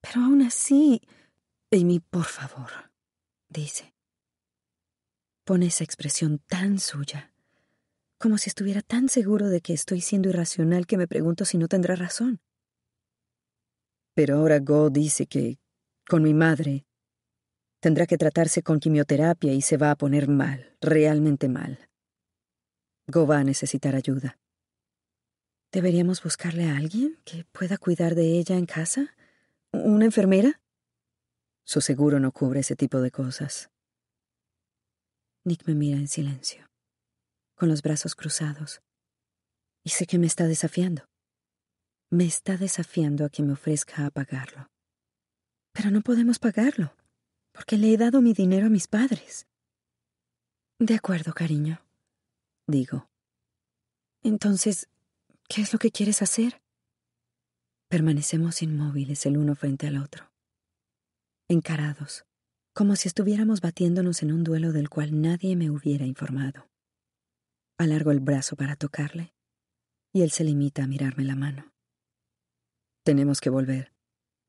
[0.00, 1.02] Pero aún así...
[1.72, 2.70] Amy, por favor,
[3.48, 3.92] dice.
[5.44, 7.32] Pone esa expresión tan suya,
[8.18, 11.66] como si estuviera tan seguro de que estoy siendo irracional que me pregunto si no
[11.66, 12.40] tendrá razón.
[14.16, 15.58] Pero ahora Go dice que,
[16.08, 16.86] con mi madre,
[17.80, 21.90] tendrá que tratarse con quimioterapia y se va a poner mal, realmente mal.
[23.06, 24.38] Go va a necesitar ayuda.
[25.70, 29.14] ¿Deberíamos buscarle a alguien que pueda cuidar de ella en casa?
[29.70, 30.62] ¿Una enfermera?
[31.64, 33.68] Su seguro no cubre ese tipo de cosas.
[35.44, 36.70] Nick me mira en silencio,
[37.54, 38.80] con los brazos cruzados,
[39.84, 41.04] y sé que me está desafiando.
[42.16, 44.70] Me está desafiando a que me ofrezca a pagarlo.
[45.74, 46.96] Pero no podemos pagarlo,
[47.52, 49.46] porque le he dado mi dinero a mis padres.
[50.78, 51.82] De acuerdo, cariño,
[52.66, 53.10] digo.
[54.22, 54.88] Entonces,
[55.46, 56.62] ¿qué es lo que quieres hacer?
[57.90, 60.32] Permanecemos inmóviles el uno frente al otro,
[61.48, 62.24] encarados,
[62.72, 66.66] como si estuviéramos batiéndonos en un duelo del cual nadie me hubiera informado.
[67.76, 69.34] Alargo el brazo para tocarle,
[70.14, 71.75] y él se limita a mirarme la mano.
[73.06, 73.92] Tenemos que volver,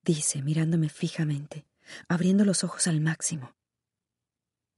[0.03, 1.67] dice, mirándome fijamente,
[2.09, 3.53] abriendo los ojos al máximo.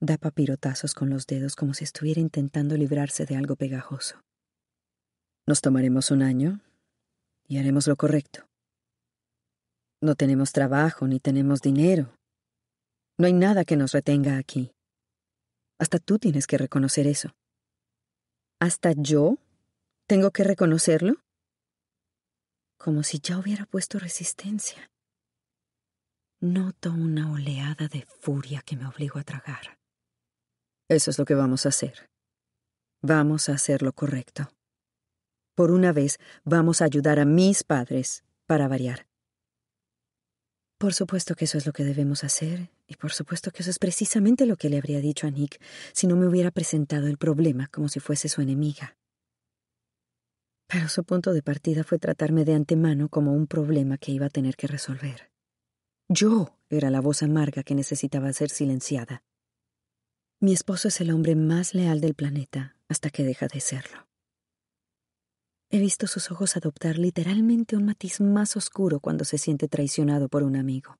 [0.02, 4.20] Da papirotazos con los dedos como si estuviera intentando librarse de algo pegajoso.
[5.46, 6.60] Nos tomaremos un año
[7.48, 8.46] y haremos lo correcto.
[10.02, 12.12] No tenemos trabajo ni tenemos dinero,
[13.16, 14.72] no hay nada que nos retenga aquí.
[15.78, 17.30] Hasta tú tienes que reconocer eso.
[18.60, 19.38] ¿Hasta yo
[20.06, 21.14] tengo que reconocerlo?
[22.80, 24.90] Como si ya hubiera puesto resistencia.
[26.40, 29.78] Noto una oleada de furia que me obligo a tragar.
[30.88, 32.08] Eso es lo que vamos a hacer.
[33.02, 34.50] Vamos a hacer lo correcto.
[35.54, 39.06] Por una vez vamos a ayudar a mis padres para variar.
[40.78, 43.78] Por supuesto que eso es lo que debemos hacer, y por supuesto que eso es
[43.78, 45.60] precisamente lo que le habría dicho a Nick
[45.92, 48.96] si no me hubiera presentado el problema como si fuese su enemiga.
[50.72, 54.30] Pero su punto de partida fue tratarme de antemano como un problema que iba a
[54.30, 55.32] tener que resolver.
[56.08, 59.24] Yo era la voz amarga que necesitaba ser silenciada.
[60.38, 64.06] Mi esposo es el hombre más leal del planeta hasta que deja de serlo.
[65.70, 70.44] He visto sus ojos adoptar literalmente un matiz más oscuro cuando se siente traicionado por
[70.44, 70.98] un amigo.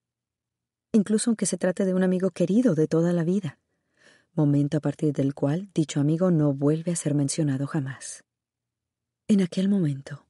[0.91, 3.57] Incluso aunque se trate de un amigo querido de toda la vida,
[4.33, 8.25] momento a partir del cual dicho amigo no vuelve a ser mencionado jamás.
[9.31, 10.27] En aquel momento,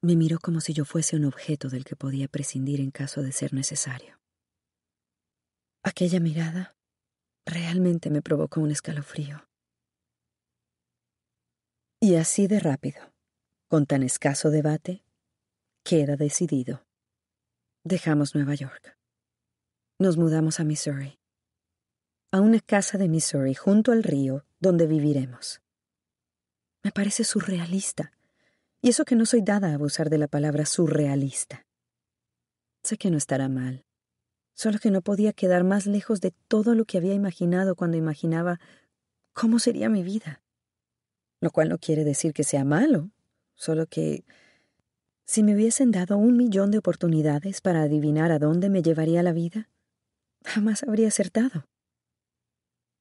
[0.00, 3.30] me miró como si yo fuese un objeto del que podía prescindir en caso de
[3.30, 4.18] ser necesario.
[5.82, 6.74] Aquella mirada
[7.44, 9.46] realmente me provocó un escalofrío.
[12.00, 13.12] Y así de rápido
[13.68, 15.04] con tan escaso debate,
[15.84, 16.86] queda decidido.
[17.84, 18.96] Dejamos Nueva York.
[19.98, 21.18] Nos mudamos a Missouri.
[22.30, 25.60] A una casa de Missouri junto al río donde viviremos.
[26.82, 28.10] Me parece surrealista,
[28.82, 31.64] y eso que no soy dada a abusar de la palabra surrealista.
[32.82, 33.86] Sé que no estará mal,
[34.54, 38.58] solo que no podía quedar más lejos de todo lo que había imaginado cuando imaginaba
[39.32, 40.42] cómo sería mi vida.
[41.40, 43.10] Lo cual no quiere decir que sea malo,
[43.54, 44.24] solo que
[45.24, 49.32] si me hubiesen dado un millón de oportunidades para adivinar a dónde me llevaría la
[49.32, 49.70] vida,
[50.44, 51.66] jamás habría acertado.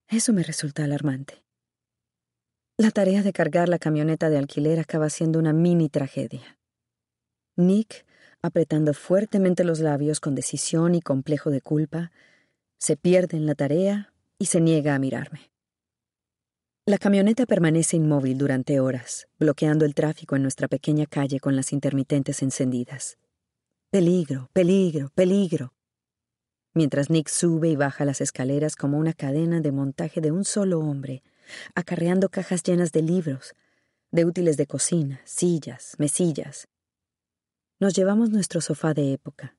[0.07, 1.43] Eso me resulta alarmante.
[2.81, 6.57] La tarea de cargar la camioneta de alquiler acaba siendo una mini tragedia.
[7.55, 8.07] Nick,
[8.41, 12.11] apretando fuertemente los labios con decisión y complejo de culpa,
[12.79, 15.51] se pierde en la tarea y se niega a mirarme.
[16.87, 21.73] La camioneta permanece inmóvil durante horas, bloqueando el tráfico en nuestra pequeña calle con las
[21.73, 23.19] intermitentes encendidas.
[23.91, 25.75] Peligro, peligro, peligro.
[26.73, 30.79] Mientras Nick sube y baja las escaleras como una cadena de montaje de un solo
[30.79, 31.21] hombre,
[31.75, 33.53] acarreando cajas llenas de libros,
[34.11, 36.67] de útiles de cocina, sillas, mesillas.
[37.79, 39.55] Nos llevamos nuestro sofá de época,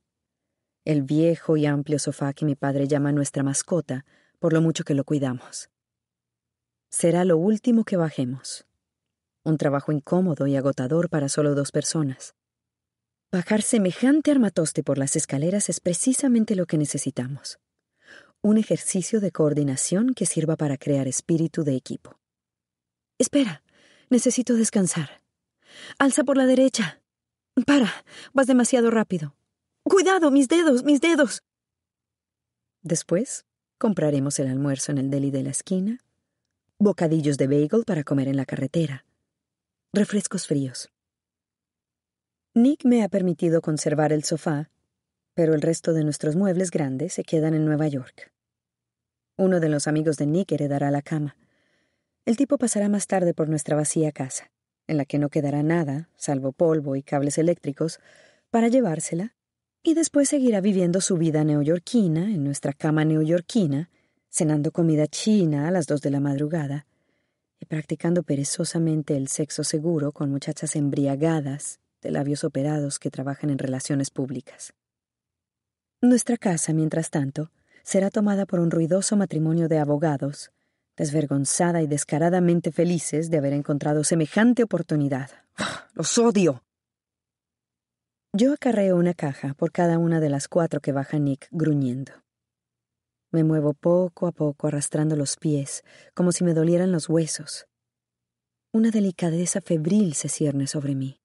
[0.84, 4.04] el viejo y amplio sofá que mi padre llama nuestra mascota
[4.40, 5.70] por lo mucho que lo cuidamos.
[6.90, 8.66] Será lo último que bajemos.
[9.44, 12.34] Un trabajo incómodo y agotador para solo dos personas.
[13.30, 17.60] Bajar semejante armatoste por las escaleras es precisamente lo que necesitamos.
[18.44, 22.18] Un ejercicio de coordinación que sirva para crear espíritu de equipo.
[23.16, 23.62] Espera,
[24.10, 25.22] necesito descansar.
[25.96, 27.00] Alza por la derecha.
[27.64, 27.88] Para,
[28.32, 29.36] vas demasiado rápido.
[29.84, 31.44] Cuidado, mis dedos, mis dedos.
[32.82, 33.44] Después,
[33.78, 36.00] compraremos el almuerzo en el deli de la esquina,
[36.80, 39.04] bocadillos de bagel para comer en la carretera,
[39.92, 40.90] refrescos fríos.
[42.54, 44.72] Nick me ha permitido conservar el sofá,
[45.34, 48.31] pero el resto de nuestros muebles grandes se quedan en Nueva York.
[49.36, 51.36] Uno de los amigos de Nick heredará la cama.
[52.24, 54.50] El tipo pasará más tarde por nuestra vacía casa,
[54.86, 58.00] en la que no quedará nada, salvo polvo y cables eléctricos,
[58.50, 59.34] para llevársela
[59.82, 63.90] y después seguirá viviendo su vida neoyorquina en nuestra cama neoyorquina,
[64.28, 66.86] cenando comida china a las dos de la madrugada
[67.58, 73.58] y practicando perezosamente el sexo seguro con muchachas embriagadas de labios operados que trabajan en
[73.58, 74.74] relaciones públicas.
[76.00, 77.50] Nuestra casa, mientras tanto,
[77.82, 80.52] será tomada por un ruidoso matrimonio de abogados,
[80.96, 85.30] desvergonzada y descaradamente felices de haber encontrado semejante oportunidad.
[85.56, 85.88] ¡Ah!
[85.94, 86.62] ¡Los odio!
[88.34, 92.12] Yo acarreo una caja por cada una de las cuatro que baja Nick gruñendo.
[93.30, 97.66] Me muevo poco a poco arrastrando los pies, como si me dolieran los huesos.
[98.72, 101.20] Una delicadeza febril se cierne sobre mí.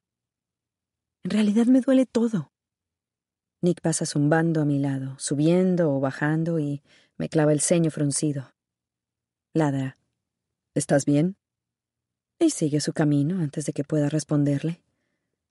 [1.23, 2.51] En realidad me duele todo.
[3.61, 6.83] Nick pasa zumbando a mi lado, subiendo o bajando, y
[7.17, 8.53] me clava el ceño fruncido.
[9.53, 9.97] Ladra.
[10.75, 11.35] ¿Estás bien?
[12.39, 14.81] Y sigue su camino antes de que pueda responderle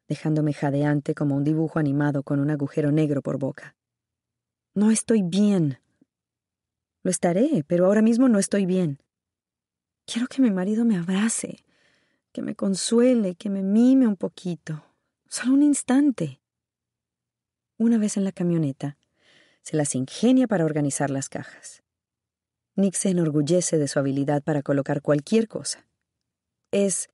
[0.09, 3.77] dejándome jadeante como un dibujo animado con un agujero negro por boca.
[4.75, 5.79] No estoy bien.
[7.03, 8.99] Lo estaré, pero ahora mismo no estoy bien.
[10.07, 11.65] Quiero que mi marido me abrace,
[12.33, 14.85] que me consuele, que me mime un poquito,
[15.29, 16.41] solo un instante.
[17.79, 18.97] Una vez en la camioneta,
[19.63, 21.83] se las ingenia para organizar las cajas.
[22.75, 25.87] Nick se enorgullece de su habilidad para colocar cualquier cosa.
[26.71, 27.11] Es...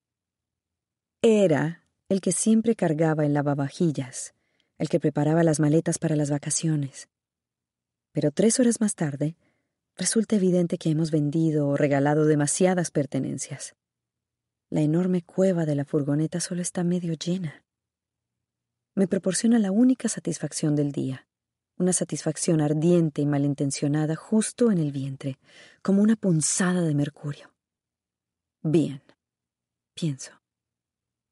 [1.22, 4.34] Era el que siempre cargaba el lavavajillas,
[4.78, 7.08] el que preparaba las maletas para las vacaciones.
[8.12, 9.36] Pero tres horas más tarde,
[9.96, 13.74] resulta evidente que hemos vendido o regalado demasiadas pertenencias.
[14.68, 17.64] La enorme cueva de la furgoneta solo está medio llena.
[18.94, 21.26] Me proporciona la única satisfacción del día,
[21.78, 25.38] una satisfacción ardiente y malintencionada justo en el vientre,
[25.80, 27.54] como una punzada de mercurio.
[28.62, 29.02] Bien,
[29.94, 30.32] pienso.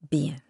[0.00, 0.42] Bien.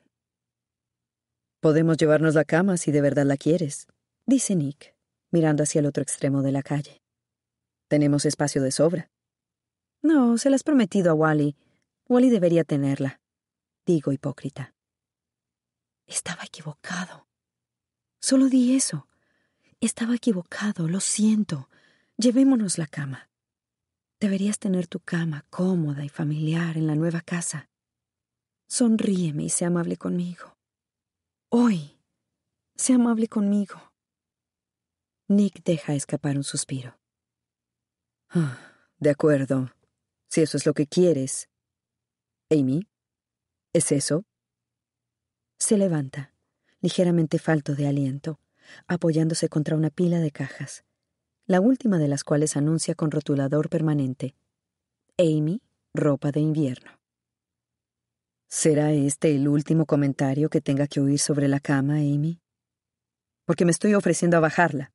[1.59, 3.89] Podemos llevarnos la cama si de verdad la quieres,
[4.25, 4.95] dice Nick,
[5.33, 7.03] mirando hacia el otro extremo de la calle.
[7.89, 9.11] Tenemos espacio de sobra.
[10.01, 11.57] No, se la has prometido a Wally.
[12.09, 13.21] Wally debería tenerla,
[13.85, 14.75] digo hipócrita.
[16.11, 17.29] Estaba equivocado.
[18.21, 19.07] Solo di eso.
[19.81, 21.69] Estaba equivocado, lo siento.
[22.17, 23.31] Llevémonos la cama.
[24.19, 27.71] Deberías tener tu cama cómoda y familiar en la nueva casa.
[28.67, 30.59] Sonríeme y sé amable conmigo.
[31.49, 31.97] Hoy,
[32.75, 33.93] sea amable conmigo.
[35.29, 36.99] Nick deja escapar un suspiro.
[38.31, 38.59] Ah,
[38.99, 39.73] de acuerdo,
[40.29, 41.49] si eso es lo que quieres.
[42.51, 42.89] Amy,
[43.73, 44.25] ¿es eso?
[45.71, 46.35] Se levanta,
[46.81, 48.41] ligeramente falto de aliento,
[48.89, 50.83] apoyándose contra una pila de cajas,
[51.47, 54.35] la última de las cuales anuncia con rotulador permanente.
[55.17, 55.63] Amy,
[55.95, 56.99] ropa de invierno.
[58.49, 62.41] ¿Será este el último comentario que tenga que oír sobre la cama, Amy?
[63.45, 64.93] Porque me estoy ofreciendo a bajarla.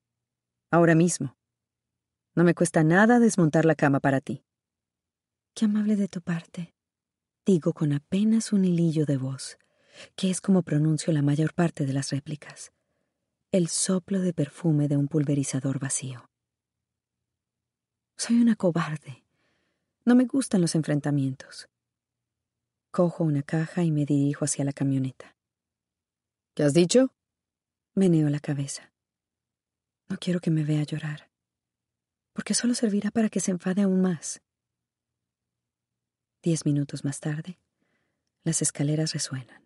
[0.72, 1.38] Ahora mismo.
[2.36, 4.44] No me cuesta nada desmontar la cama para ti.
[5.54, 6.76] Qué amable de tu parte.
[7.46, 9.58] Digo con apenas un hilillo de voz,
[10.16, 12.72] que es como pronuncio la mayor parte de las réplicas.
[13.52, 16.30] El soplo de perfume de un pulverizador vacío.
[18.18, 19.24] Soy una cobarde.
[20.06, 21.68] No me gustan los enfrentamientos.
[22.92, 25.36] Cojo una caja y me dirijo hacia la camioneta.
[26.54, 27.14] ¿Qué has dicho?
[27.94, 28.94] Meneo la cabeza.
[30.08, 31.30] No quiero que me vea llorar,
[32.34, 34.42] porque solo servirá para que se enfade aún más.
[36.44, 37.60] Diez minutos más tarde,
[38.44, 39.65] las escaleras resuenan.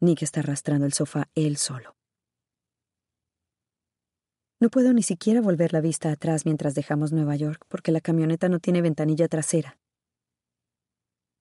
[0.00, 1.96] Nick está arrastrando el sofá él solo.
[4.58, 8.48] No puedo ni siquiera volver la vista atrás mientras dejamos Nueva York porque la camioneta
[8.48, 9.78] no tiene ventanilla trasera.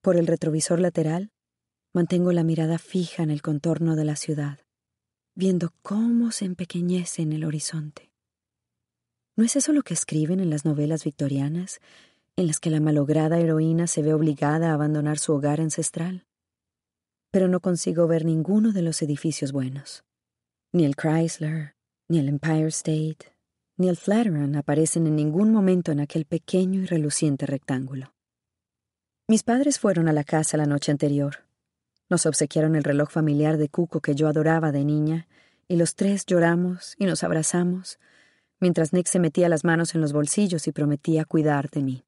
[0.02, 1.32] Por el retrovisor lateral,
[1.94, 4.60] mantengo la mirada fija en el contorno de la ciudad,
[5.34, 8.12] viendo cómo se empequeñece en el horizonte.
[9.38, 11.80] ¿No es eso lo que escriben en las novelas victorianas,
[12.36, 16.26] en las que la malograda heroína se ve obligada a abandonar su hogar ancestral?
[17.36, 20.06] Pero no consigo ver ninguno de los edificios buenos.
[20.72, 21.76] Ni el Chrysler,
[22.08, 23.36] ni el Empire State,
[23.76, 28.14] ni el Flatiron aparecen en ningún momento en aquel pequeño y reluciente rectángulo.
[29.28, 31.40] Mis padres fueron a la casa la noche anterior.
[32.10, 35.28] Nos obsequiaron el reloj familiar de Cuco que yo adoraba de niña,
[35.68, 38.00] y los tres lloramos y nos abrazamos,
[38.62, 42.06] mientras Nick se metía las manos en los bolsillos y prometía cuidar de mí.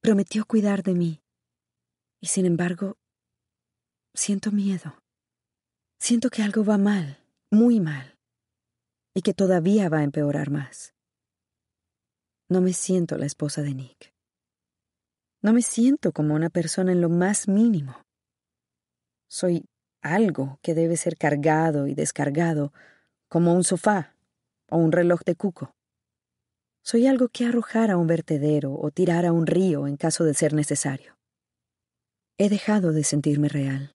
[0.00, 1.20] Prometió cuidar de mí.
[2.20, 2.96] Y sin embargo,
[4.14, 4.98] siento miedo.
[5.98, 7.18] Siento que algo va mal,
[7.50, 8.18] muy mal,
[9.14, 10.94] y que todavía va a empeorar más.
[12.48, 14.12] No me siento la esposa de Nick.
[15.42, 18.04] No me siento como una persona en lo más mínimo.
[19.28, 19.64] Soy
[20.02, 22.72] algo que debe ser cargado y descargado,
[23.28, 24.14] como un sofá
[24.68, 25.74] o un reloj de cuco.
[26.84, 30.34] Soy algo que arrojar a un vertedero o tirar a un río en caso de
[30.34, 31.16] ser necesario.
[32.38, 33.94] He dejado de sentirme real.